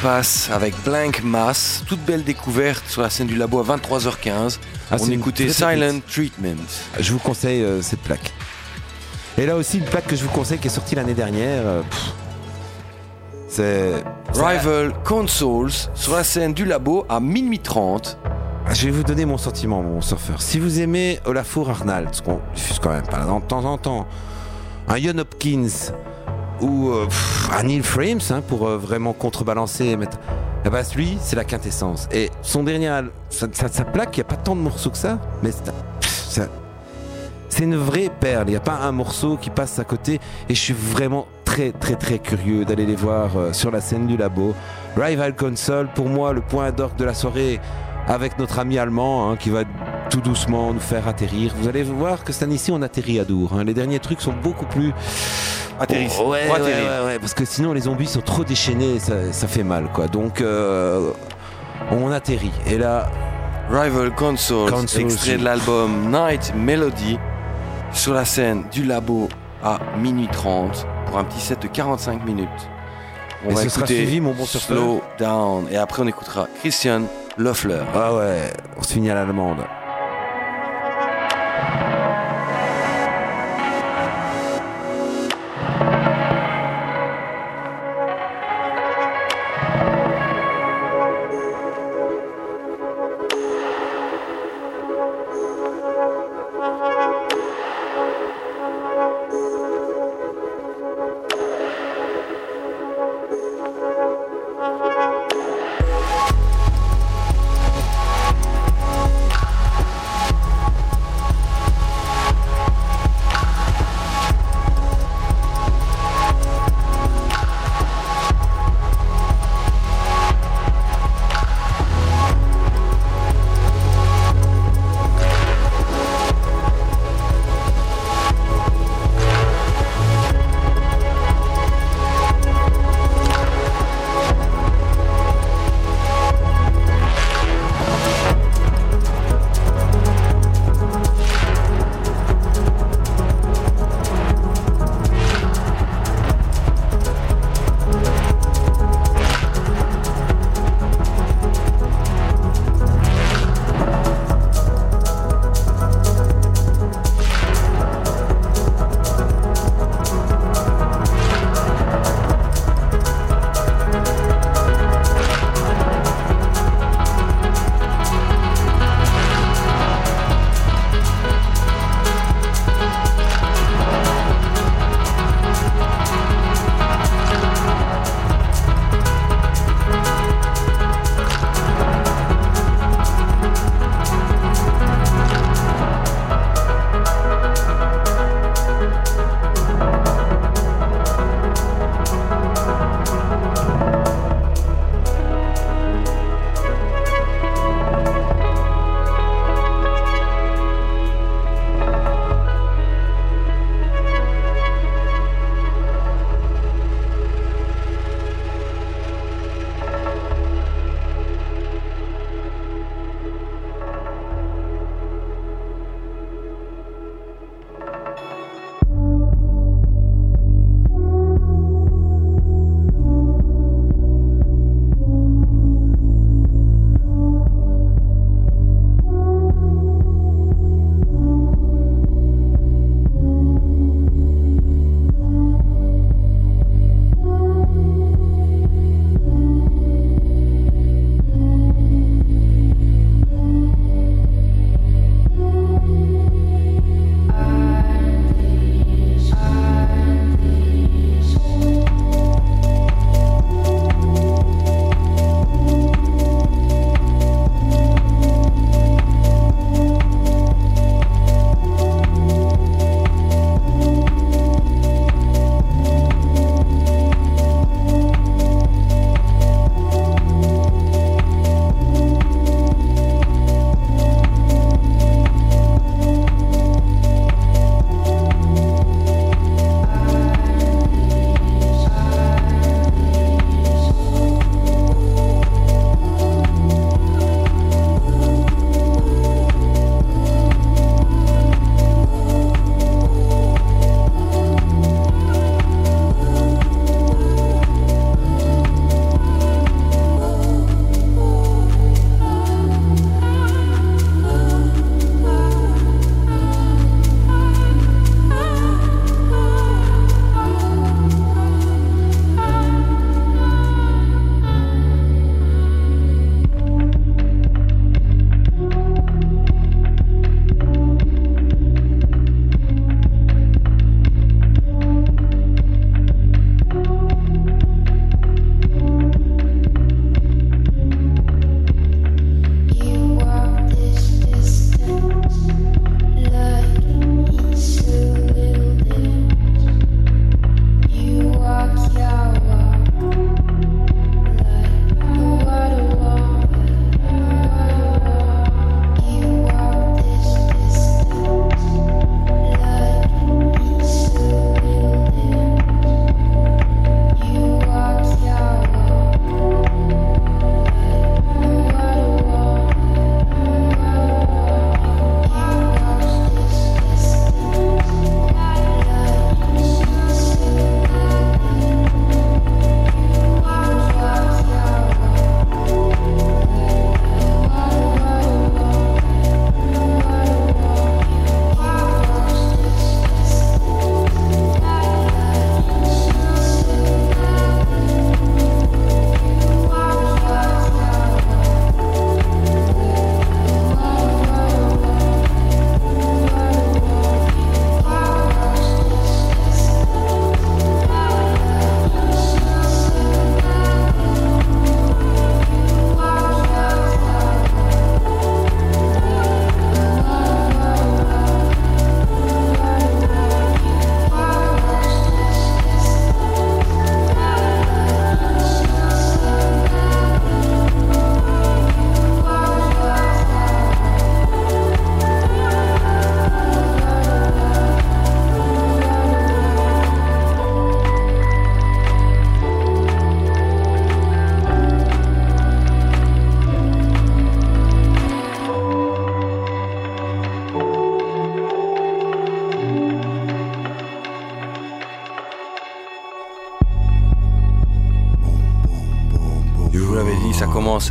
[0.02, 4.58] l'espace avec Blank Mass, toute belle découverte sur la scène du labo à 23h15.
[4.90, 6.00] Ah, On écoutait Silent.
[6.08, 6.56] Treatment.
[7.00, 8.32] Je vous conseille euh, cette plaque.
[9.36, 11.62] Et là aussi, une plaque que je vous conseille qui est sortie l'année dernière.
[11.64, 11.82] euh,
[13.48, 14.04] c'est.
[14.34, 18.18] Rival Consoles sur la scène du labo à minuit 30.
[18.72, 20.42] Je vais vous donner mon sentiment, mon surfeur.
[20.42, 24.06] Si vous aimez Olafur Arnald, ce qu'on diffuse quand même pas de temps en temps,
[24.86, 25.92] un Ian Hopkins
[26.60, 27.06] ou euh,
[27.56, 30.18] un Neil Frames hein, pour euh, vraiment contrebalancer et mettre.
[30.64, 32.08] Eh ben, lui, c'est la quintessence.
[32.12, 33.00] Et son dernier,
[33.30, 33.48] sa,
[33.84, 35.50] plaque, il n'y a pas tant de morceaux que ça, mais
[37.48, 38.44] c'est une vraie perle.
[38.48, 40.20] Il n'y a pas un morceau qui passe à côté.
[40.48, 44.06] Et je suis vraiment très, très, très curieux d'aller les voir euh, sur la scène
[44.06, 44.54] du labo.
[44.96, 47.60] Rival Console, pour moi, le point d'orgue de la soirée
[48.06, 49.64] avec notre ami allemand hein, qui va
[50.10, 51.52] tout doucement nous faire atterrir.
[51.60, 53.52] Vous allez voir que cette année-ci, on atterrit à Dour.
[53.54, 53.64] hein.
[53.64, 54.92] Les derniers trucs sont beaucoup plus.
[55.80, 56.18] Atterrissent.
[56.20, 59.46] Oh, ouais, ouais, ouais, ouais, parce que sinon les zombies sont trop déchaînés, ça, ça
[59.46, 60.08] fait mal quoi.
[60.08, 61.10] Donc euh,
[61.90, 62.52] on atterrit.
[62.66, 63.10] Et là,
[63.70, 67.18] Rival Consoles, Consoles, extrait de l'album Night Melody,
[67.92, 69.28] sur la scène du labo
[69.62, 72.48] à minuit 30 pour un petit set de 45 minutes.
[73.46, 76.48] On Et va ce sera écouter suivi, mon bon Slow Down et après on écoutera
[76.60, 77.02] Christian
[77.36, 77.82] Loeffler.
[77.94, 79.58] ah ouais, on se finit à l'allemande.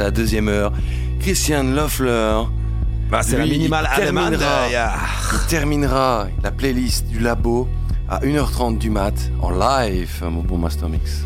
[0.03, 0.71] La deuxième heure.
[1.19, 2.43] Christian Loeffler.
[3.09, 4.93] Bah, c'est la minimale il allemande, terminera, ja.
[5.33, 7.67] il terminera la playlist du labo
[8.09, 11.21] à 1h30 du mat en live, mon bon Master Mix.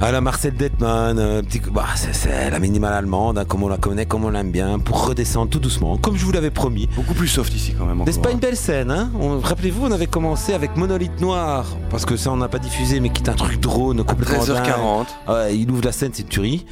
[0.00, 3.68] À la Marcel Detman, euh, petit- bah, c'est, c'est la minimale allemande, hein, comme on
[3.68, 6.88] la connaît, comme on l'aime bien, pour redescendre tout doucement, comme je vous l'avais promis.
[6.96, 7.98] Beaucoup plus soft ici quand même.
[7.98, 8.32] N'est-ce encore, pas hein.
[8.32, 9.10] une belle scène hein?
[9.42, 13.10] Rappelez-vous, on avait commencé avec Monolithe Noir, parce que ça on n'a pas diffusé, mais
[13.10, 14.46] qui est un truc drone complètement 13h40.
[14.54, 15.06] dingue.
[15.28, 16.66] Ouais, il ouvre la scène, c'est une tuerie.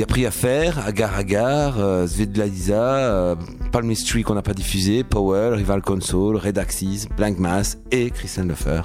[0.00, 3.34] Il a pris à faire, Agar Agar, euh, Svedladiza, euh,
[3.70, 8.44] Palm Mystery qu'on n'a pas diffusé, Power, Rival Console, Red Axis, Blank Mass et Christian
[8.44, 8.80] Leffer.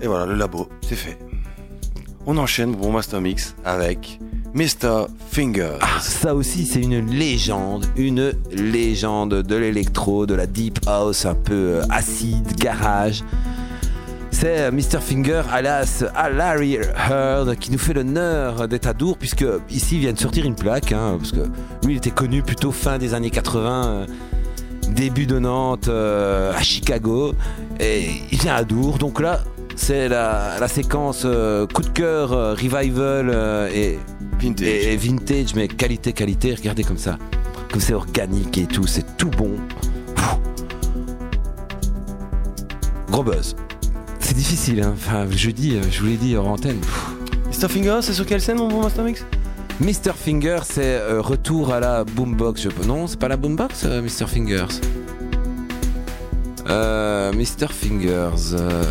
[0.00, 1.20] Et voilà, le labo, c'est fait.
[2.26, 4.18] On enchaîne, bon Master Mix, avec
[4.54, 5.06] Mr.
[5.30, 5.76] Finger.
[5.82, 11.36] Ah, ça aussi, c'est une légende, une légende de l'électro, de la deep house un
[11.36, 13.22] peu euh, acide, garage.
[14.32, 15.00] C'est euh, Mr.
[15.00, 20.00] Finger, alias à Larry Heard, qui nous fait l'honneur d'être à Dour, puisque ici il
[20.00, 21.42] vient de sortir une plaque, hein, parce que
[21.86, 24.06] lui il était connu plutôt fin des années 80, euh,
[24.90, 27.34] début de Nantes, euh, à Chicago,
[27.78, 29.40] et il vient à Dour, donc là
[29.74, 33.30] c'est la, la séquence euh, coup de cœur, euh, revival
[33.74, 33.98] et
[34.38, 34.66] vintage.
[34.66, 37.18] Et, et vintage, mais qualité, qualité, regardez comme ça.
[37.70, 39.52] Comme c'est organique et tout, c'est tout bon.
[40.14, 40.36] Pfff.
[43.10, 43.56] Gros buzz.
[44.32, 44.94] C'est difficile, hein.
[44.96, 46.78] enfin, jeudi, euh, je vous l'ai dit hors antenne.
[47.48, 47.68] Mr.
[47.68, 49.26] Finger, c'est sur quelle scène, mon bon Master Mix?
[49.78, 50.12] Mr.
[50.16, 52.62] Finger, c'est euh, retour à la boombox.
[52.62, 52.86] Je...
[52.88, 54.26] Non, c'est pas la boombox, euh, Mr.
[54.26, 54.80] Fingers.
[56.70, 57.66] Euh, Mr.
[57.68, 58.54] Fingers.
[58.54, 58.82] euh,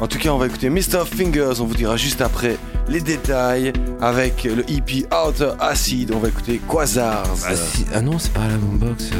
[0.00, 1.04] En tout cas, on va écouter Mr.
[1.08, 1.60] Fingers.
[1.60, 2.56] On vous dira juste après
[2.88, 6.10] les détails avec le EP Outer Acid.
[6.12, 7.28] On va écouter Quasars.
[7.46, 9.10] Ah, si- ah non, c'est pas la boombox.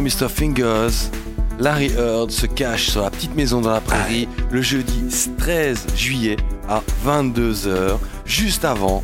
[0.00, 0.28] Mr.
[0.28, 1.10] Fingers.
[1.58, 5.04] Larry Heard se cache sur la petite maison dans la prairie le jeudi
[5.38, 6.36] 13 juillet
[6.68, 9.02] à 22h, juste avant.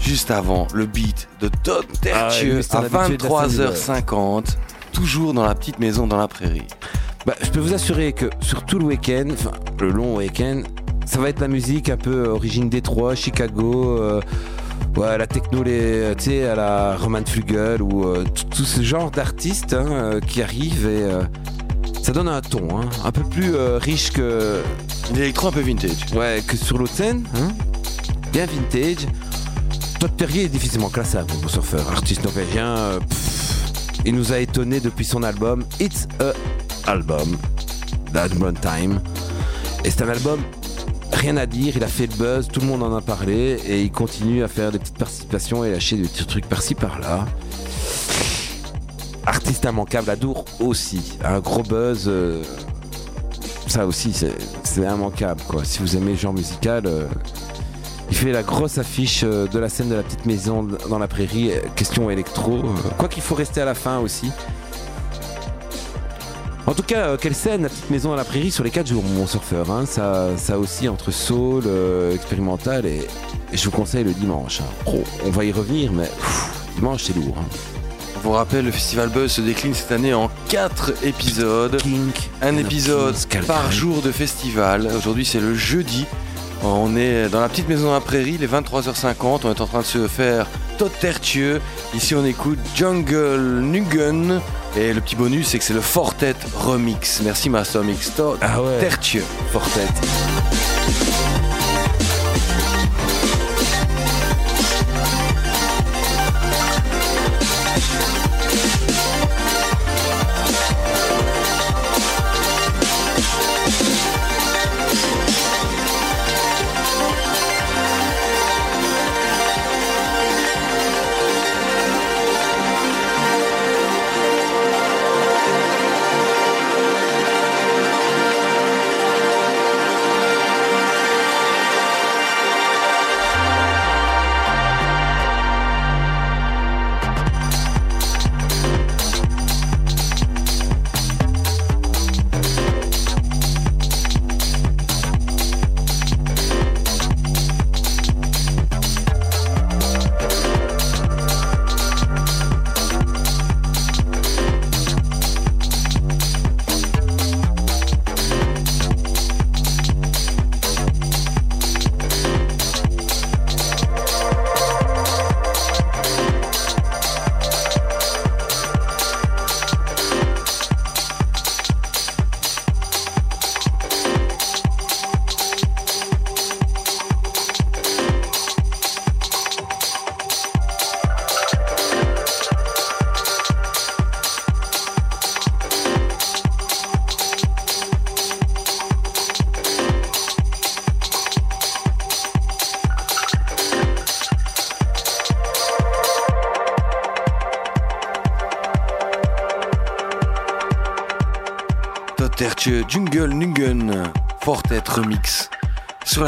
[0.00, 2.98] Juste avant le beat de Todd Tertieux Ah ouais, à Mr.
[2.98, 4.44] l'habitué de la scène, 23h50,
[4.92, 6.66] toujours dans la petite maison dans la prairie.
[7.26, 10.62] Bah, je peux vous assurer que sur tout le week-end, enfin le long week-end,
[11.06, 14.20] ça va être la musique un peu origine Détroit, Chicago, euh,
[14.96, 15.70] ouais, la techno, tu
[16.18, 18.24] sais, à la Roman Flugel ou euh,
[18.54, 21.24] tout ce genre d'artistes hein, euh, qui arrivent et, euh,
[22.02, 24.62] Ça donne un ton, hein, un peu plus euh, riche que.
[25.14, 26.06] L'électro un peu vintage.
[26.14, 27.48] Ouais, que sur l'autre scène, hein.
[28.32, 29.06] Bien vintage.
[29.98, 31.86] Todd Terry est difficilement classable pour surfeur.
[31.90, 33.00] Artiste norvégien, euh,
[34.04, 36.32] il nous a étonné depuis son album It's a
[36.90, 37.36] Album,
[38.12, 39.00] d'Admon Time.
[39.84, 40.40] Et c'est un album,
[41.12, 43.82] rien à dire, il a fait le buzz, tout le monde en a parlé, et
[43.82, 47.26] il continue à faire des petites participations et lâcher des petits trucs par-ci par-là.
[49.26, 51.18] Artiste immanquable, Adour aussi.
[51.24, 52.04] Un gros buzz.
[52.08, 52.42] euh,
[53.66, 55.40] ça aussi, c'est immanquable.
[55.48, 55.64] Quoi.
[55.64, 57.06] Si vous aimez le genre musical, euh,
[58.10, 61.08] il fait la grosse affiche euh, de la scène de la petite maison dans la
[61.08, 61.50] prairie.
[61.74, 62.62] Question électro.
[62.98, 64.30] Quoi qu'il faut rester à la fin aussi.
[66.66, 69.02] En tout cas, quelle scène, la petite maison dans la prairie sur les 4 jours,
[69.02, 69.70] mon surfeur.
[69.70, 69.84] hein.
[69.86, 71.64] ça, ça aussi entre soul,
[72.14, 73.06] expérimental et,
[73.52, 74.60] je vous conseille le dimanche.
[74.62, 74.92] hein.
[75.26, 76.10] On va y revenir, mais
[76.76, 77.36] dimanche c'est lourd.
[77.38, 77.44] hein.
[78.24, 81.78] Vous rappelle, le Festival Buzz se décline cette année en 4 épisodes.
[82.40, 83.14] Un épisode
[83.46, 84.88] par jour de festival.
[84.96, 86.06] Aujourd'hui, c'est le jeudi.
[86.62, 89.40] On est dans la petite maison la prairie, les 23h50.
[89.44, 90.46] On est en train de se faire
[90.78, 91.60] Todd Tertieux.
[91.94, 94.40] Ici, on écoute Jungle Nugen.
[94.74, 97.20] Et le petit bonus, c'est que c'est le Fortet Remix.
[97.22, 98.10] Merci, Master Mix.
[98.16, 98.78] Todd Ah ouais.
[98.80, 99.24] Tertieux.
[99.52, 99.86] Fortet.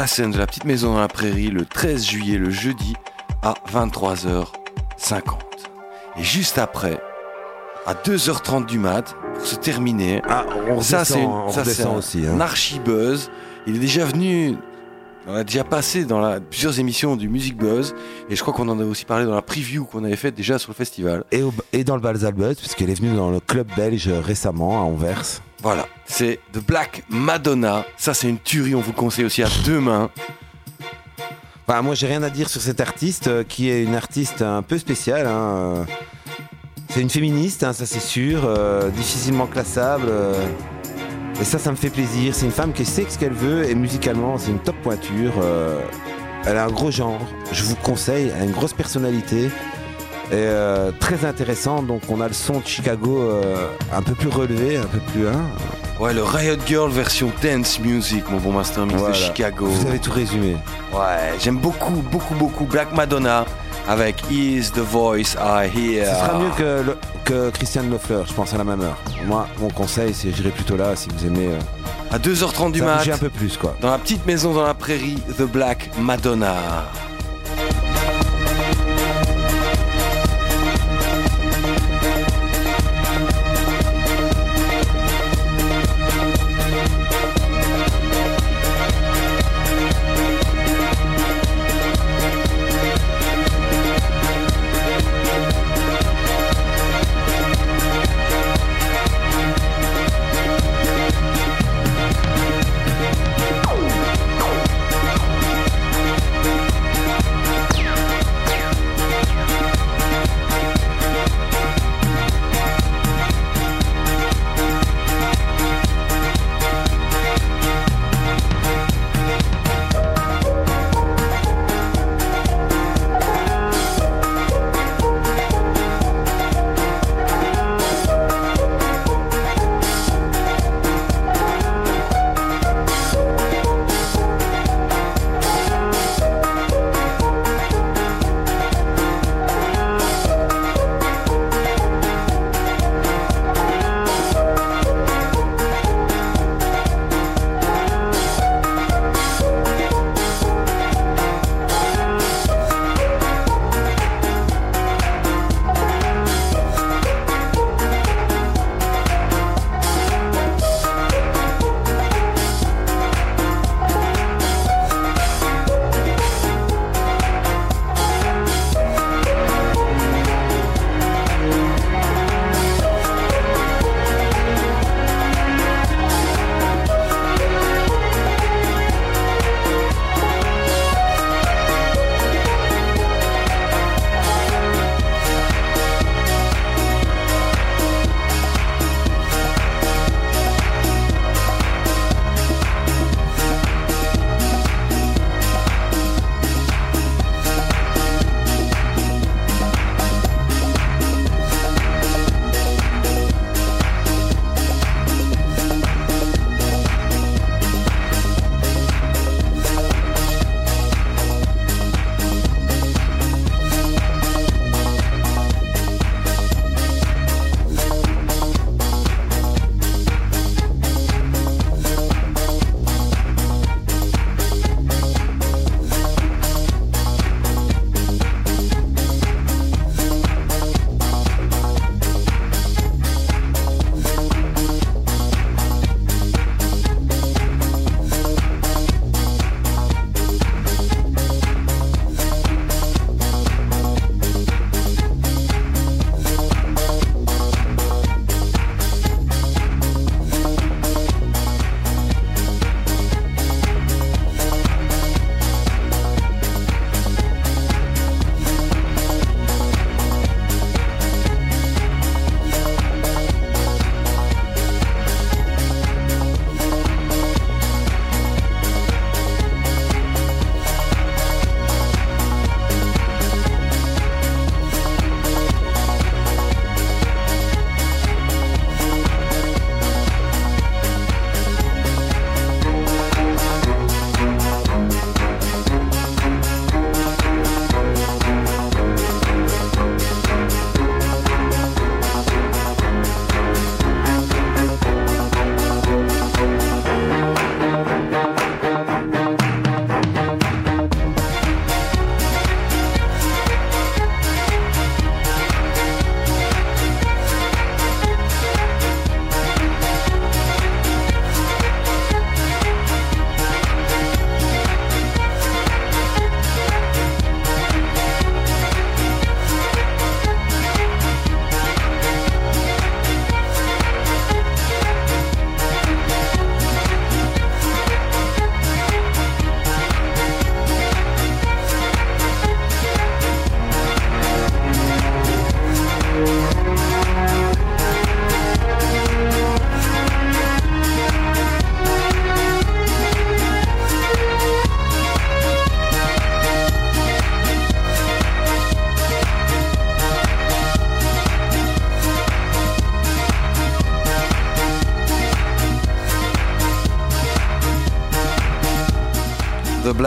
[0.07, 2.93] La scène de la petite maison dans la prairie le 13 juillet, le jeudi,
[3.43, 4.45] à 23h50.
[6.17, 6.97] Et juste après,
[7.85, 10.21] à 2h30 du mat, pour se terminer,
[10.69, 12.35] on ça c'est une- on ça, c'est redescend un, aussi, hein.
[12.35, 13.29] un archi-buzz.
[13.67, 14.55] Il est déjà venu,
[15.27, 17.93] on a déjà passé dans la, plusieurs émissions du Music Buzz,
[18.29, 20.57] et je crois qu'on en a aussi parlé dans la preview qu'on avait faite déjà
[20.57, 21.25] sur le festival.
[21.33, 24.77] Et, au- et dans le Balzal Buzz, puisqu'elle est venue dans le club belge récemment
[24.79, 25.41] à Anvers.
[26.19, 27.85] C'est The Black Madonna.
[27.95, 30.09] Ça, c'est une tuerie, on vous le conseille aussi à deux mains.
[31.67, 34.63] Enfin, moi, j'ai rien à dire sur cette artiste euh, qui est une artiste un
[34.63, 35.27] peu spéciale.
[35.27, 35.83] hein, euh.
[36.89, 40.11] C'est une féministe, hein, ça c'est sûr, euh, difficilement classable.
[41.39, 42.33] et ça, ça me fait plaisir.
[42.33, 45.33] C'est une femme qui sait ce qu'elle veut et musicalement, c'est une top pointure.
[46.47, 47.21] elle a un gros genre,
[47.51, 48.31] je vous conseille.
[48.35, 49.51] Elle a une grosse personnalité.
[50.31, 50.47] Et
[50.99, 51.83] très intéressant.
[51.83, 53.39] Donc, on a le son de Chicago
[53.93, 55.27] un peu plus relevé, un peu plus.
[55.27, 55.45] Hein,
[55.99, 59.15] Ouais, le Riot Girl version dance music, mon bon Master Mix Voilà.
[59.15, 59.65] de Chicago.
[59.65, 60.55] Vous avez tout résumé.
[60.93, 63.45] Ouais, j'aime beaucoup, beaucoup, beaucoup Black Madonna
[63.87, 66.05] avec Is the Voice I Hear.
[66.07, 68.97] Ce sera mieux que, le- que Christian Lefleur, je pense à la même heure.
[69.25, 71.47] Moi, mon conseil, c'est j'irai plutôt là si vous aimez.
[71.47, 71.59] euh,
[72.11, 73.07] À 2h30 du mat.
[73.11, 73.75] un peu plus, quoi.
[73.81, 76.53] Dans la petite maison dans la prairie, The Black Madonna.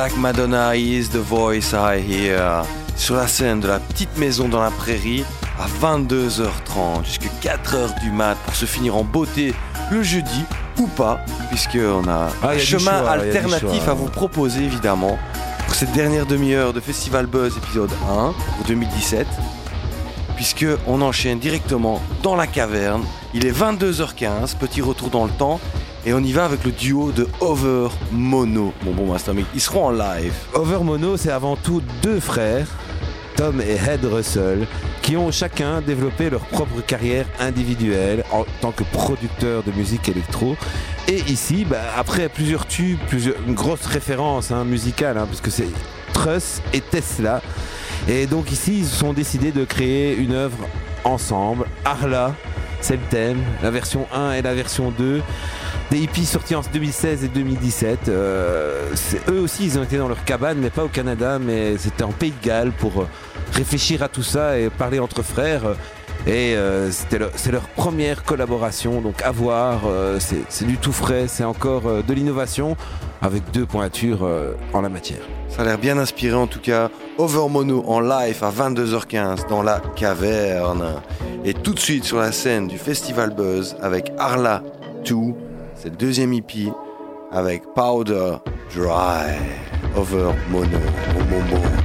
[0.00, 2.64] Black Madonna is the voice I hear.
[2.96, 5.26] Sur la scène de la petite maison dans la prairie
[5.58, 9.52] à 22h30 jusqu'à 4h du mat pour se finir en beauté
[9.90, 10.46] le jeudi
[10.78, 11.20] ou pas,
[11.50, 13.90] puisqu'on a Ah, a un chemin choix, alternatif choix.
[13.90, 15.18] à vous proposer évidemment
[15.66, 19.26] pour cette dernière demi-heure de Festival Buzz épisode 1 pour 2017
[20.34, 23.04] puisque on enchaîne directement dans la caverne.
[23.34, 25.60] Il est 22h15, petit retour dans le temps,
[26.06, 28.72] et on y va avec le duo de Over Mono.
[28.82, 30.32] Bon bon Master Mix, ils seront en live.
[30.54, 32.68] Over Mono, c'est avant tout deux frères,
[33.36, 34.66] Tom et Ed Russell,
[35.02, 40.56] qui ont chacun développé leur propre carrière individuelle en tant que producteurs de musique électro.
[41.08, 45.50] Et ici, bah, après plusieurs tubes, plusieurs, une grosse référence hein, musicale, hein, parce que
[45.50, 45.68] c'est
[46.12, 47.42] Truss et Tesla.
[48.08, 50.66] Et donc ici, ils se sont décidés de créer une œuvre
[51.04, 51.66] ensemble.
[51.84, 52.34] Arla,
[52.80, 55.22] c'est le thème, la version 1 et la version 2.
[55.90, 58.08] Des hippies sortis en 2016 et 2017.
[58.08, 58.94] Euh,
[59.28, 62.12] eux aussi, ils ont été dans leur cabane, mais pas au Canada, mais c'était en
[62.12, 63.08] Pays de Galles pour euh,
[63.54, 65.62] réfléchir à tout ça et parler entre frères.
[66.28, 69.80] Et euh, c'est leur première collaboration, donc à voir.
[70.20, 72.76] c'est du tout frais, c'est encore de l'innovation
[73.20, 74.28] avec deux pointures
[74.72, 75.22] en la matière.
[75.48, 76.90] Ça a l'air bien inspiré en tout cas.
[77.18, 81.00] Over Mono en live à 22h15 dans la caverne.
[81.44, 84.62] Et tout de suite sur la scène du Festival Buzz avec Arla
[85.06, 85.49] 2.
[85.82, 86.70] C'est le deuxième hippie
[87.32, 88.36] avec Powder
[88.74, 89.32] Dry.
[89.96, 90.78] Over Mono.
[91.30, 91.79] Mo,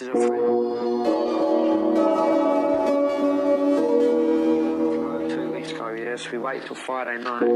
[0.00, 0.40] this as a friend.
[5.30, 7.50] Two weeks ago, yes, we wait till Friday night.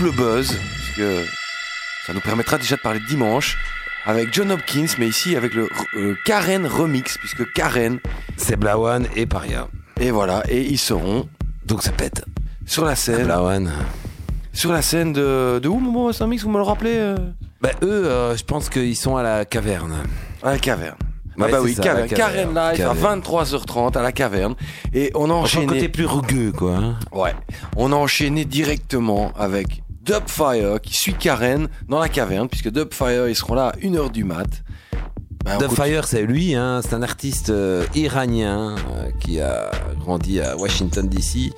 [0.00, 1.24] Double buzz, parce que
[2.06, 3.58] ça nous permettra déjà de parler de dimanche
[4.06, 7.98] avec John Hopkins, mais ici avec le euh, Karen Remix, puisque Karen.
[8.38, 9.68] C'est Blawan et Paria.
[10.00, 11.28] Et voilà, et ils seront.
[11.66, 12.24] Donc ça pète.
[12.64, 13.24] Sur la scène.
[13.24, 13.70] Blawan.
[14.54, 15.58] Sur la scène de.
[15.62, 17.16] De où, mon c'est un mix, vous me le rappelez euh
[17.60, 19.94] Bah, eux, euh, je pense qu'ils sont à la caverne.
[20.42, 20.96] À la caverne.
[21.38, 22.08] Ah Ouais, bah oui, ça, caverne.
[22.08, 22.98] Karen Live Caverne.
[22.98, 24.54] à 23h30 à la caverne.
[24.92, 25.66] Et on a Enfin, enchaîné.
[25.66, 26.76] le côté plus rugueux, quoi.
[26.76, 26.98] hein.
[27.12, 27.34] Ouais.
[27.76, 29.79] On a enchaîné directement avec
[30.10, 34.24] Dubfire qui suit Karen dans la caverne, puisque Dubfire, ils seront là à 1h du
[34.24, 34.48] mat.
[35.44, 35.76] Bah, on The continue.
[35.76, 39.70] Fire, c'est lui, hein, c'est un artiste euh, iranien euh, qui a
[40.00, 41.52] grandi à Washington DC.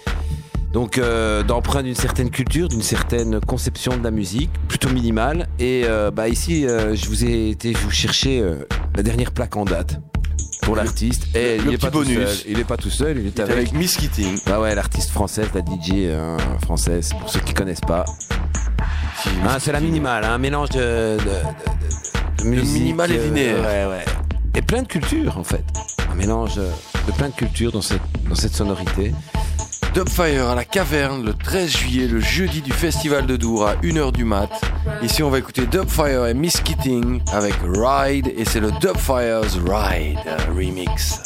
[0.74, 5.48] Donc, euh, d'emprunt d'une certaine culture, d'une certaine conception de la musique, plutôt minimale.
[5.58, 5.84] Et
[6.14, 8.42] bah, ici, je vous ai été vous chercher
[8.94, 9.98] la dernière plaque en date
[10.62, 11.34] pour l'artiste.
[11.34, 12.16] Et le il est pas tout bonus.
[12.16, 12.52] seul.
[12.52, 14.38] Il est pas tout seul, il est, Il est avec, avec Miss Keating.
[14.46, 16.08] Bah ouais, l'artiste française, la DJ
[16.62, 18.06] française, pour ceux qui connaissent pas.
[19.26, 20.78] Hein, c'est la minimale, un mélange de,
[21.18, 23.56] de, de- de musique, minimal et euh, linéaire.
[23.60, 24.04] ouais, ouais.
[24.54, 25.64] Et plein de cultures en fait.
[26.10, 26.70] Un mélange euh,
[27.06, 29.14] de plein de cultures dans cette, dans cette sonorité.
[29.94, 34.12] Dubfire à la caverne le 13 juillet, le jeudi du festival de Dour à 1h
[34.12, 34.48] du mat.
[35.02, 40.18] Ici, on va écouter Dubfire et Miss Keating avec Ride, et c'est le Dubfire's Ride
[40.26, 41.20] euh, remix.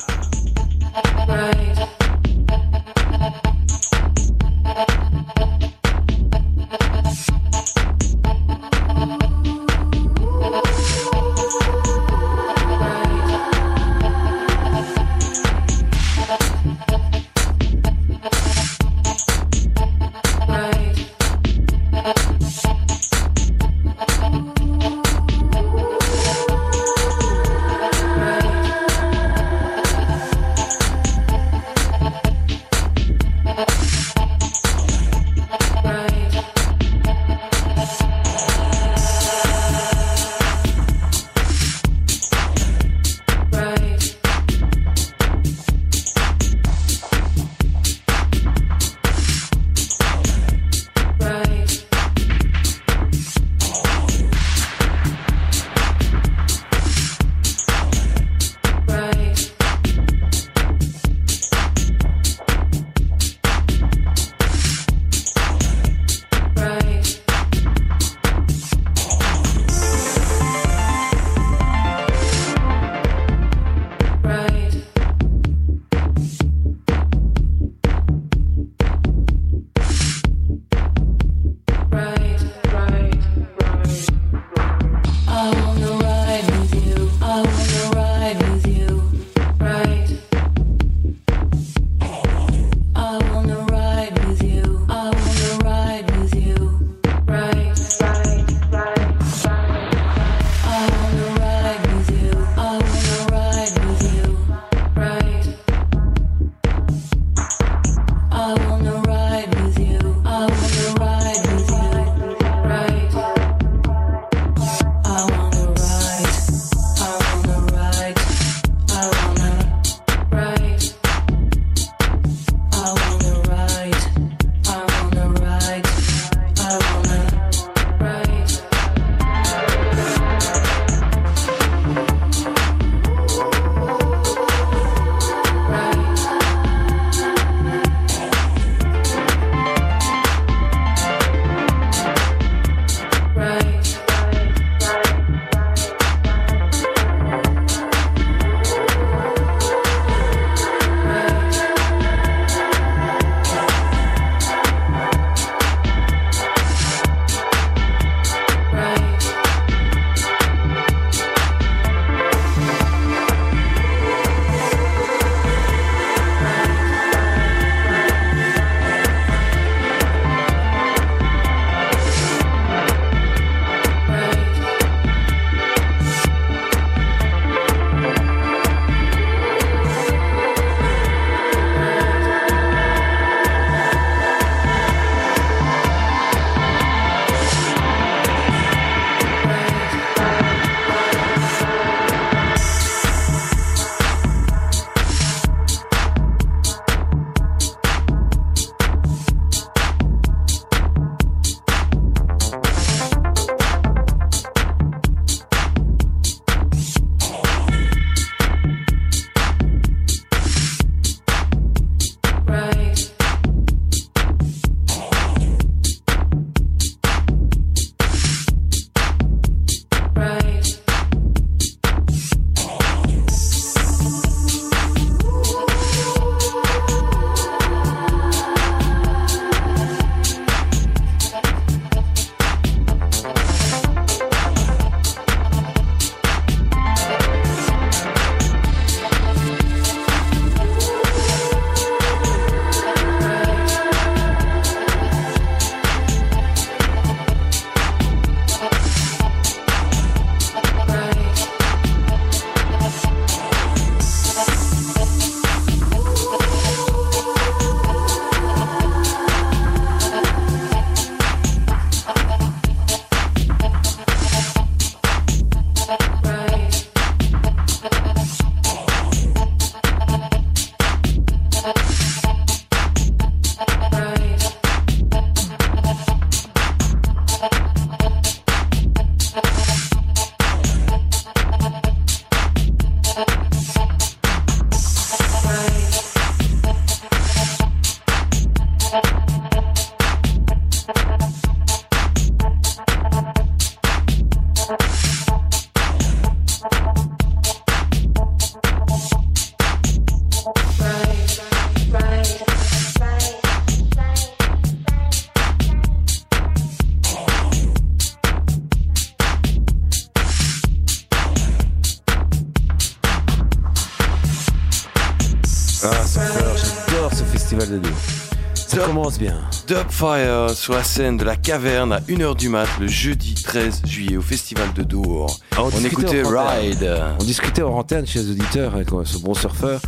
[319.18, 319.40] Bien.
[319.66, 324.16] Dubfire sur la scène de la caverne à 1h du mat le jeudi 13 juillet
[324.18, 325.38] au festival de Dour.
[325.56, 326.22] Ah, on écoutait.
[326.22, 326.94] Ride.
[327.18, 329.80] On discutait en antenne chez les auditeurs avec euh, ce bon surfeur.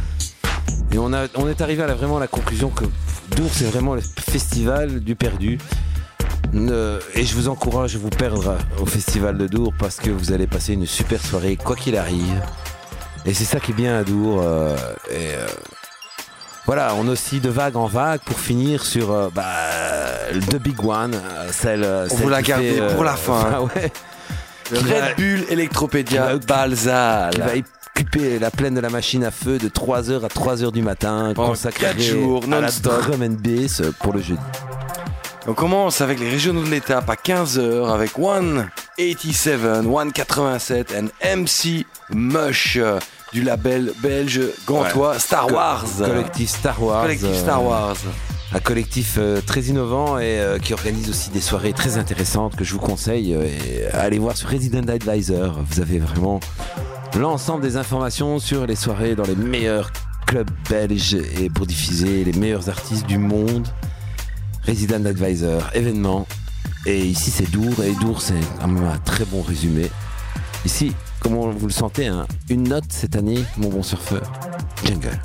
[0.92, 2.84] Et on, a, on est arrivé à la, vraiment à la conclusion que
[3.36, 5.58] Dour, c'est vraiment le festival du perdu.
[6.54, 10.32] Ne- et je vous encourage à vous perdre au festival de Dour parce que vous
[10.32, 12.42] allez passer une super soirée, quoi qu'il arrive.
[13.26, 14.40] Et c'est ça qui est bien à Dour.
[14.42, 14.74] euh,
[15.10, 15.46] et euh,
[16.68, 19.42] voilà, on oscille de vague en vague pour finir sur euh, bah,
[20.50, 21.82] The Big One, euh, celle.
[21.82, 23.40] On celle vous l'a gardé fait, euh, pour la fin.
[23.40, 23.90] enfin, ouais.
[24.70, 27.30] Le Qui va- Red Bull Electropédia Balzal.
[27.30, 27.52] qui va
[27.96, 31.48] occuper la plaine de la machine à feu de 3h à 3h du matin, Pendant
[31.48, 34.38] consacré quatre jours, à la drum and bass pour le jeudi.
[35.46, 41.06] On commence avec les régionaux de l'étape à 15h avec 187, 187 and
[41.38, 42.98] MC Mush euh,
[43.32, 45.18] du label belge gantois Ouais.
[45.18, 45.84] Star Wars.
[45.98, 47.02] Collectif Star Wars.
[47.02, 47.96] Collectif euh, Star Wars.
[48.54, 52.64] Un collectif euh, très innovant et euh, qui organise aussi des soirées très intéressantes que
[52.64, 53.32] je vous conseille.
[53.32, 55.58] et allez voir sur Resident Advisor.
[55.68, 56.40] Vous avez vraiment
[57.18, 59.90] l'ensemble des informations sur les soirées dans les meilleurs
[60.26, 63.66] clubs belges et pour diffuser les meilleurs artistes du monde.
[64.66, 66.26] Resident Advisor, événement.
[66.86, 69.90] Et ici c'est Dour et Dour c'est un très bon résumé.
[70.64, 74.32] Ici, comment vous le sentez, hein, une note cette année, mon bon surfeur.
[74.84, 75.18] Jungle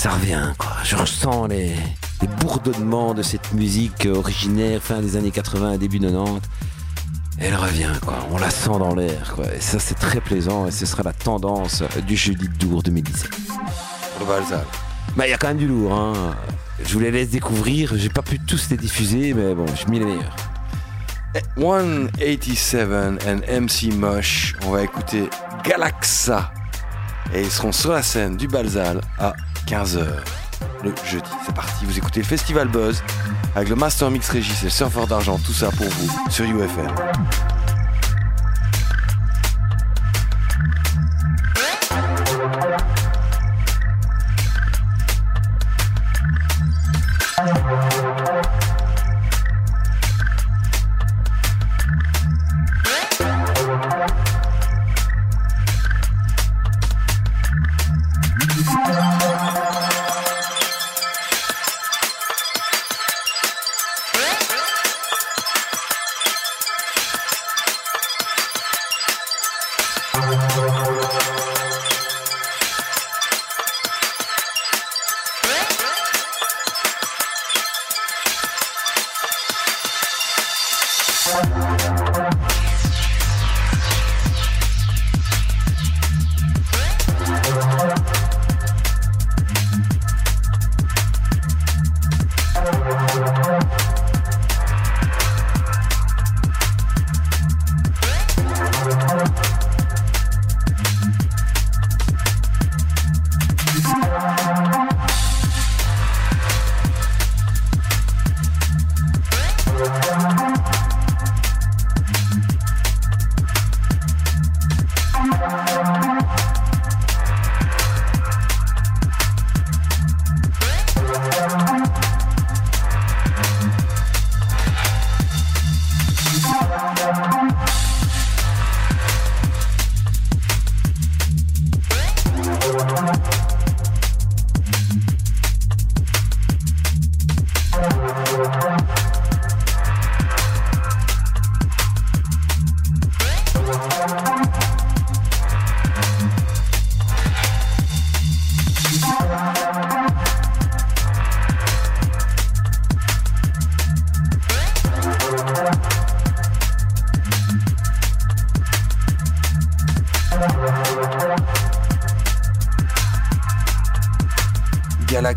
[0.00, 0.72] ça revient quoi.
[0.82, 1.74] Je ressens les,
[2.22, 6.40] les bourdonnements de cette musique originaire fin des années 80 début 90.
[7.38, 8.14] Elle revient quoi.
[8.30, 9.44] On la sent dans l'air quoi.
[9.54, 13.30] Et ça c'est très plaisant et ce sera la tendance du jeudi de Dour 2017.
[14.16, 14.56] Pour le.
[15.16, 16.34] Bah il y a quand même du lourd hein.
[16.82, 17.92] Je vous les laisse découvrir.
[17.94, 20.34] J'ai pas pu tous les diffuser mais bon j'ai mis les meilleurs.
[21.56, 24.54] 187 and MC Mush.
[24.66, 25.28] On va écouter
[25.64, 26.52] Galaxa.
[27.32, 29.34] Et ils seront sur la scène du Balzal à
[29.66, 30.06] 15h
[30.82, 31.30] le jeudi.
[31.44, 33.02] C'est parti, vous écoutez le Festival Buzz
[33.54, 36.94] avec le Master Mix Régis et le surfeur d'argent, tout ça pour vous sur UFM.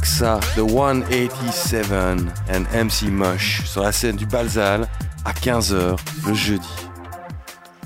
[0.04, 4.88] Galaxa, The 187 and MC Mush sur la scène du Balzal
[5.24, 5.98] à 15h
[6.28, 6.68] le jeudi.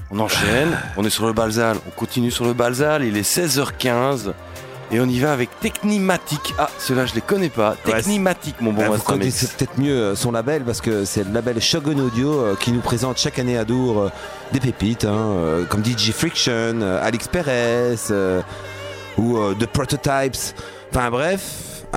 [0.10, 4.34] On enchaîne, on est sur le Balzal, on continue sur le Balzal, il est 16h15
[4.92, 6.56] et on y va avec Technimatic.
[6.58, 7.76] Ah, ceux-là je les connais pas.
[7.84, 9.04] Technimatic, mon bon Ah, Mix.
[9.04, 12.72] connaissez peut-être mieux euh, son label parce que c'est le label Shogun Audio euh, qui
[12.72, 14.12] nous présente chaque année à Dour euh,
[14.54, 18.42] des pépites hein, comme DJ Friction, Alex Perez euh,
[19.18, 20.56] ou euh, The Prototypes.
[20.90, 21.42] Enfin bref,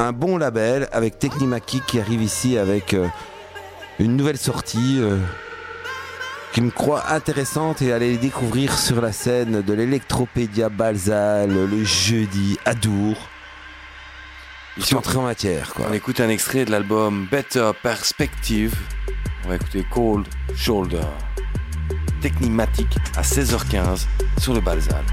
[0.01, 3.07] un bon label avec Technimatic qui arrive ici avec euh,
[3.99, 5.19] une nouvelle sortie euh,
[6.55, 12.59] qui me croit intéressante et aller découvrir sur la scène de l'Electropédia Balzal le jeudi
[12.65, 13.17] à Dour.
[14.79, 15.75] Je suis entré en matière.
[15.87, 18.75] On écoute un extrait de l'album Better Perspective.
[19.45, 21.07] On va écouter Cold Shoulder.
[22.23, 24.07] Technimatique à 16h15
[24.39, 25.05] sur le Balzal.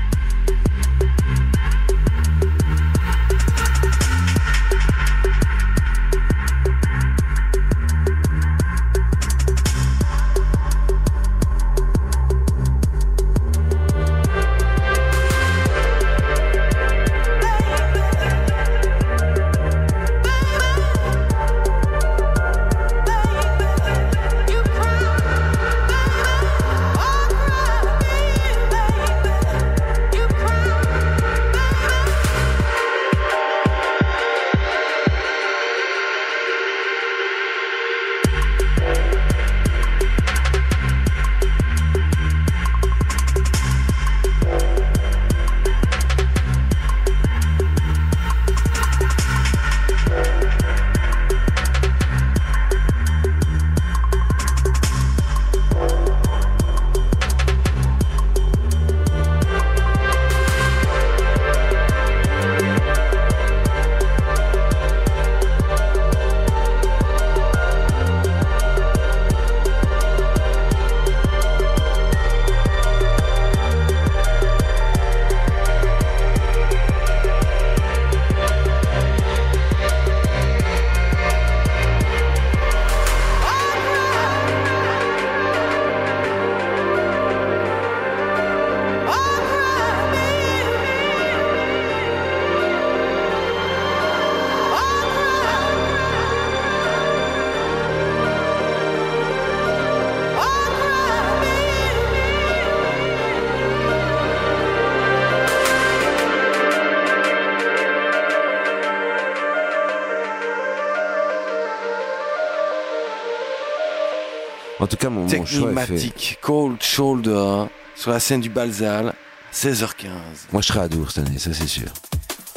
[115.28, 117.64] Technimatique, Cold Shoulder
[117.96, 119.14] sur la scène du Balzal,
[119.54, 120.08] 16h15.
[120.52, 121.88] Moi, je serai à Dour cette année, ça c'est sûr.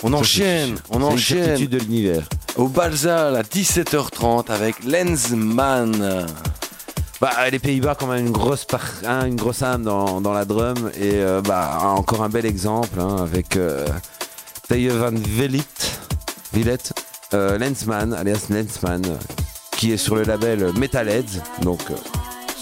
[0.03, 1.67] On Ça, enchaîne, on une enchaîne.
[1.67, 2.23] de l'univers.
[2.57, 6.27] Au Balzal à 17h30 avec Lensman.
[7.21, 10.47] Bah, les Pays-Bas, quand même, une grosse, par- hein, une grosse âme dans, dans la
[10.47, 10.91] drum.
[10.97, 13.87] Et euh, bah, encore un bel exemple hein, avec euh,
[14.71, 15.63] van Velit,
[16.55, 16.79] Villet,
[17.35, 19.03] euh, Lensman, alias Lensman,
[19.77, 21.43] qui est sur le label Metalheads.
[21.61, 21.95] Donc, euh,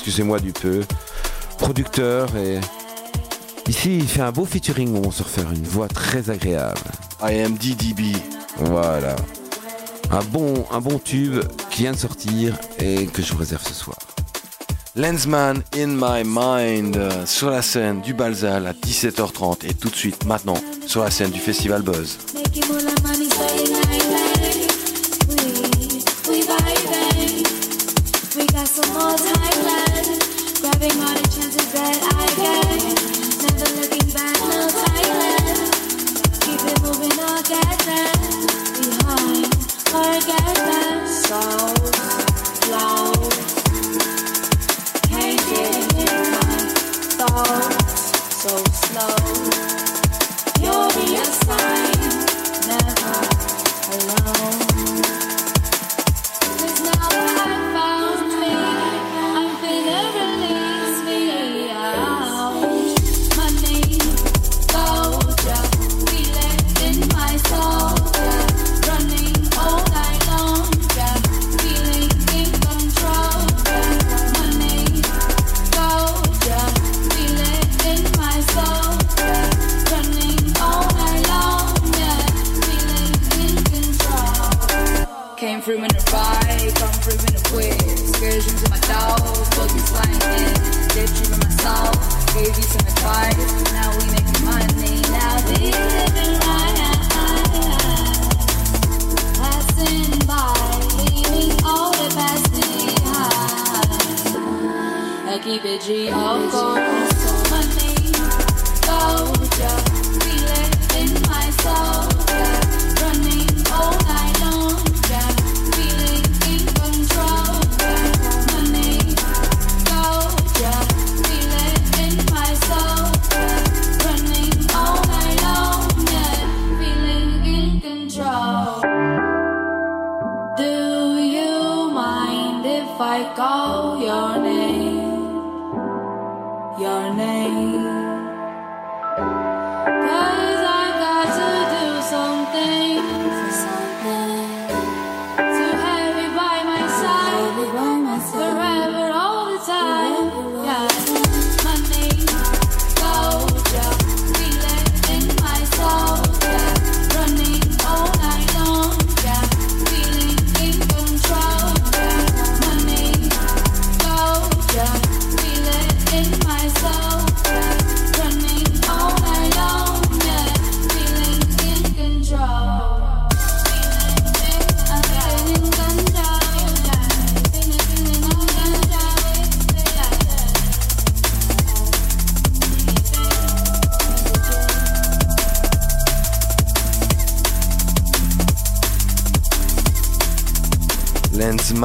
[0.08, 0.80] excusez-moi du peu.
[1.58, 2.60] Producteur et.
[3.68, 6.80] Ici, il fait un beau featuring où on se refaire une voix très agréable.
[7.22, 8.16] I am DDB.
[8.56, 9.14] Voilà.
[10.10, 13.74] Un bon, un bon tube qui vient de sortir et que je vous réserve ce
[13.74, 13.98] soir.
[14.96, 19.94] Lensman in my mind euh, sur la scène du Balzal à 17h30 et tout de
[19.94, 20.56] suite maintenant
[20.86, 22.16] sur la scène du Festival Buzz.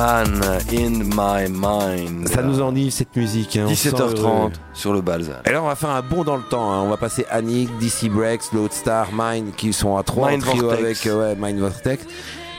[0.07, 2.27] In my mind.
[2.27, 3.55] Ça nous enivre cette musique.
[3.55, 4.51] hein, on se sent 17h30 heureux.
[4.73, 5.41] sur le Balza.
[5.45, 6.73] Et là, on va faire un bond dans le temps.
[6.73, 6.81] hein.
[6.83, 10.69] On va passer Annick, DC Breaks, Lodestar, Mine, qui sont à trois en Mind trio
[10.71, 12.03] avec euh, ouais, Mind Vortex.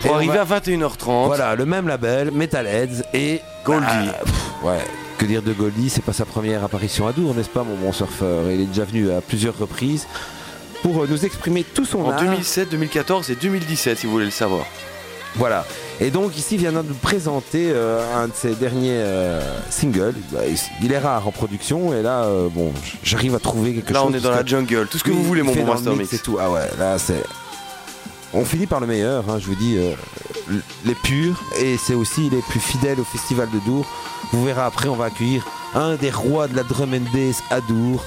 [0.01, 1.27] Pour Et arriver va- à 21h30.
[1.27, 3.85] Voilà, le même label, Metalheads et Goldie.
[3.91, 4.79] Ah, pff, ouais,
[5.19, 7.93] que dire de Goldie C'est pas sa première apparition à Dour, n'est-ce pas, mon bon
[7.93, 8.51] surfeur?
[8.51, 10.07] Il est déjà venu à plusieurs reprises
[10.83, 12.21] pour euh, nous exprimer tout son En art.
[12.23, 14.65] 2007, 2014 et 2017, si vous voulez le savoir.
[15.37, 15.67] Voilà.
[16.01, 19.41] Et donc ici vient de nous présenter euh, un de ses derniers euh,
[19.71, 20.15] singles.
[20.33, 20.41] Bah,
[20.83, 22.73] il- est rare en production et là, euh, bon,
[23.05, 24.09] j'arrive à trouver quelque Là, chose.
[24.13, 24.87] on est dans la jungle.
[24.91, 26.15] Tout ce que vous voulez, mon bon Master mix Mix.
[26.15, 26.37] et tout.
[26.41, 27.23] Ah ouais, là c'est.
[28.33, 29.79] On finit par le meilleur, hein, je vous dis,
[30.85, 33.87] les purs, et c'est aussi les plus fidèles au festival de Dour.
[34.33, 35.47] Vous verrez après, on va accueillir
[35.77, 38.03] un des rois de la drum and bass à Dour,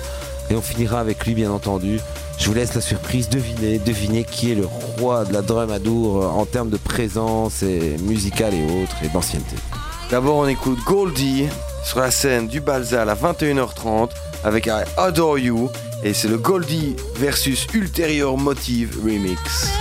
[0.50, 2.00] et on finira avec lui, bien entendu.
[2.38, 5.80] Je vous laisse la surprise, devinez, devinez qui est le roi de la drum à
[5.80, 9.56] Dour euh, en termes de présence et musicale et autres, et d'ancienneté.
[10.12, 11.46] D'abord, on écoute Goldie
[11.84, 14.10] sur la scène du Balzal à 21h30
[14.44, 15.70] avec I Adore You.
[16.04, 19.72] Et c'est le Goldie versus Ulterior Motive Remix.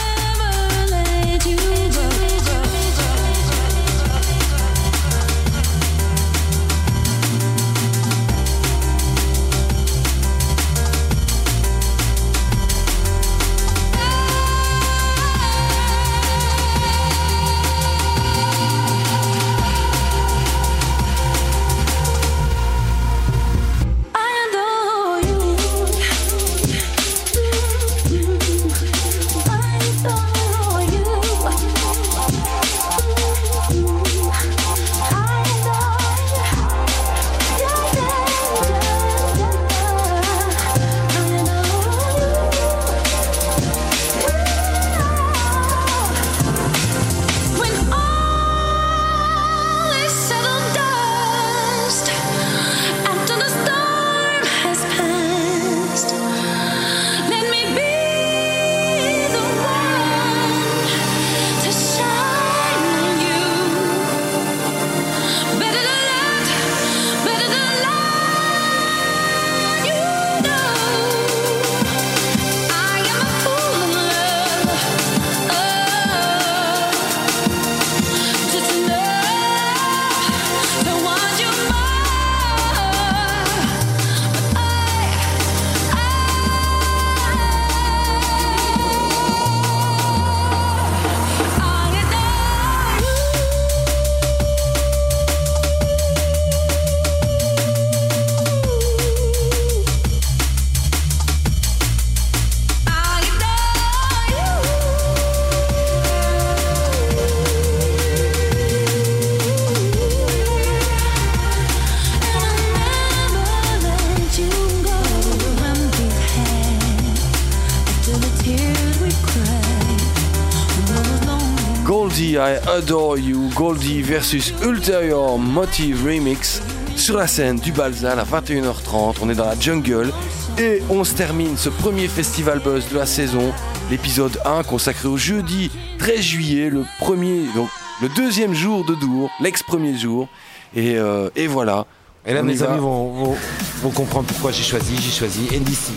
[122.37, 123.51] I Adore You.
[123.55, 126.61] Goldie versus Ulterior Motive Remix
[126.97, 129.17] sur la scène du Balzal à 21h30.
[129.23, 130.13] On est dans la jungle
[130.59, 133.53] et on se termine ce premier festival buzz de la saison,
[133.91, 137.69] l'épisode 1 consacré au jeudi 13 juillet, le premier, donc
[138.03, 140.29] le deuxième jour de Dour, l'ex-premier jour.
[140.75, 141.87] Et, euh, et voilà.
[142.27, 143.37] Et là, mes amis vont, vont-
[143.83, 144.97] vont comprendre pourquoi j'ai choisi.
[145.01, 145.93] J'ai choisi NDC.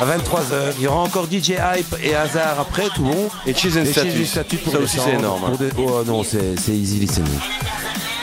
[0.00, 3.28] À 23h, il y aura encore DJ Hype et Hazard après, tout bon.
[3.46, 5.56] Et Cheese and Status pour Ça aussi, c'est énorme, hein.
[5.58, 7.38] des- Oh non, c'est c'est easy listening.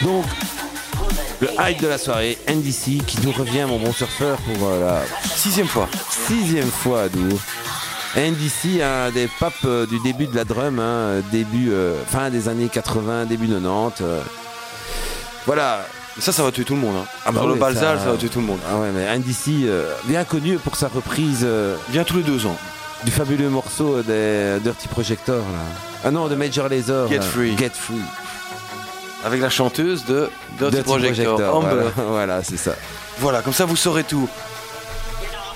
[0.02, 0.24] Donc,
[1.42, 5.02] le hype de la soirée, NDC, qui nous revient, mon bon surfeur, pour euh, la
[5.36, 5.90] sixième fois.
[6.28, 7.40] Sixième fois à Dour.
[8.16, 12.48] NDC, un des papes euh, du début de la drum, hein, début, euh, fin des
[12.48, 14.02] années 80, début 90.
[14.02, 14.22] euh.
[15.46, 15.86] Voilà.
[16.20, 16.96] Ça, ça va tuer tout le monde.
[16.98, 17.06] hein.
[17.26, 18.12] Ah bah Sur le Balzal, ça...
[18.12, 18.60] va tuer tout le monde.
[18.72, 19.06] Ah ouais, mais
[19.66, 21.42] euh, bien connu pour sa reprise.
[21.44, 22.56] euh, Vient tous les deux ans.
[23.04, 25.60] Du fabuleux morceau des Dirty Projector, là.
[26.06, 27.08] Ah non, de Major Lazer.
[27.10, 27.22] Get là.
[27.22, 27.58] Free.
[27.58, 27.96] Get Free.
[29.26, 31.70] Avec la chanteuse de Dirty, Dirty Projector, Projector, Amber.
[31.70, 31.92] voilà.
[32.10, 32.76] Voilà, c'est ça.
[33.20, 34.30] Voilà, comme ça vous saurez tout.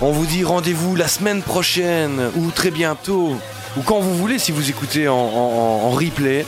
[0.02, 3.36] On vous dit rendez-vous la semaine prochaine ou très bientôt
[3.78, 6.46] ou quand vous voulez si vous écoutez en, en- en replay.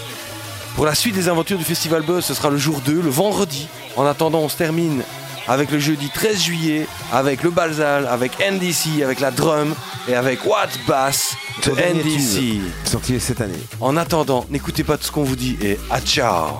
[0.75, 3.67] Pour la suite des aventures du Festival Buzz, ce sera le jour 2, le vendredi.
[3.95, 5.03] En attendant, on se termine
[5.47, 9.73] avec le jeudi 13 juillet, avec le Balzal, avec NDC, avec la drum
[10.07, 11.33] et avec What Bass
[11.65, 12.39] de NDC.
[12.39, 13.53] tube, Sorti cette année.
[13.79, 16.57] En attendant, n'écoutez pas tout ce qu'on vous dit et à ciao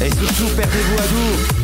[0.00, 1.61] Et surtout, perdez-vous à Dour.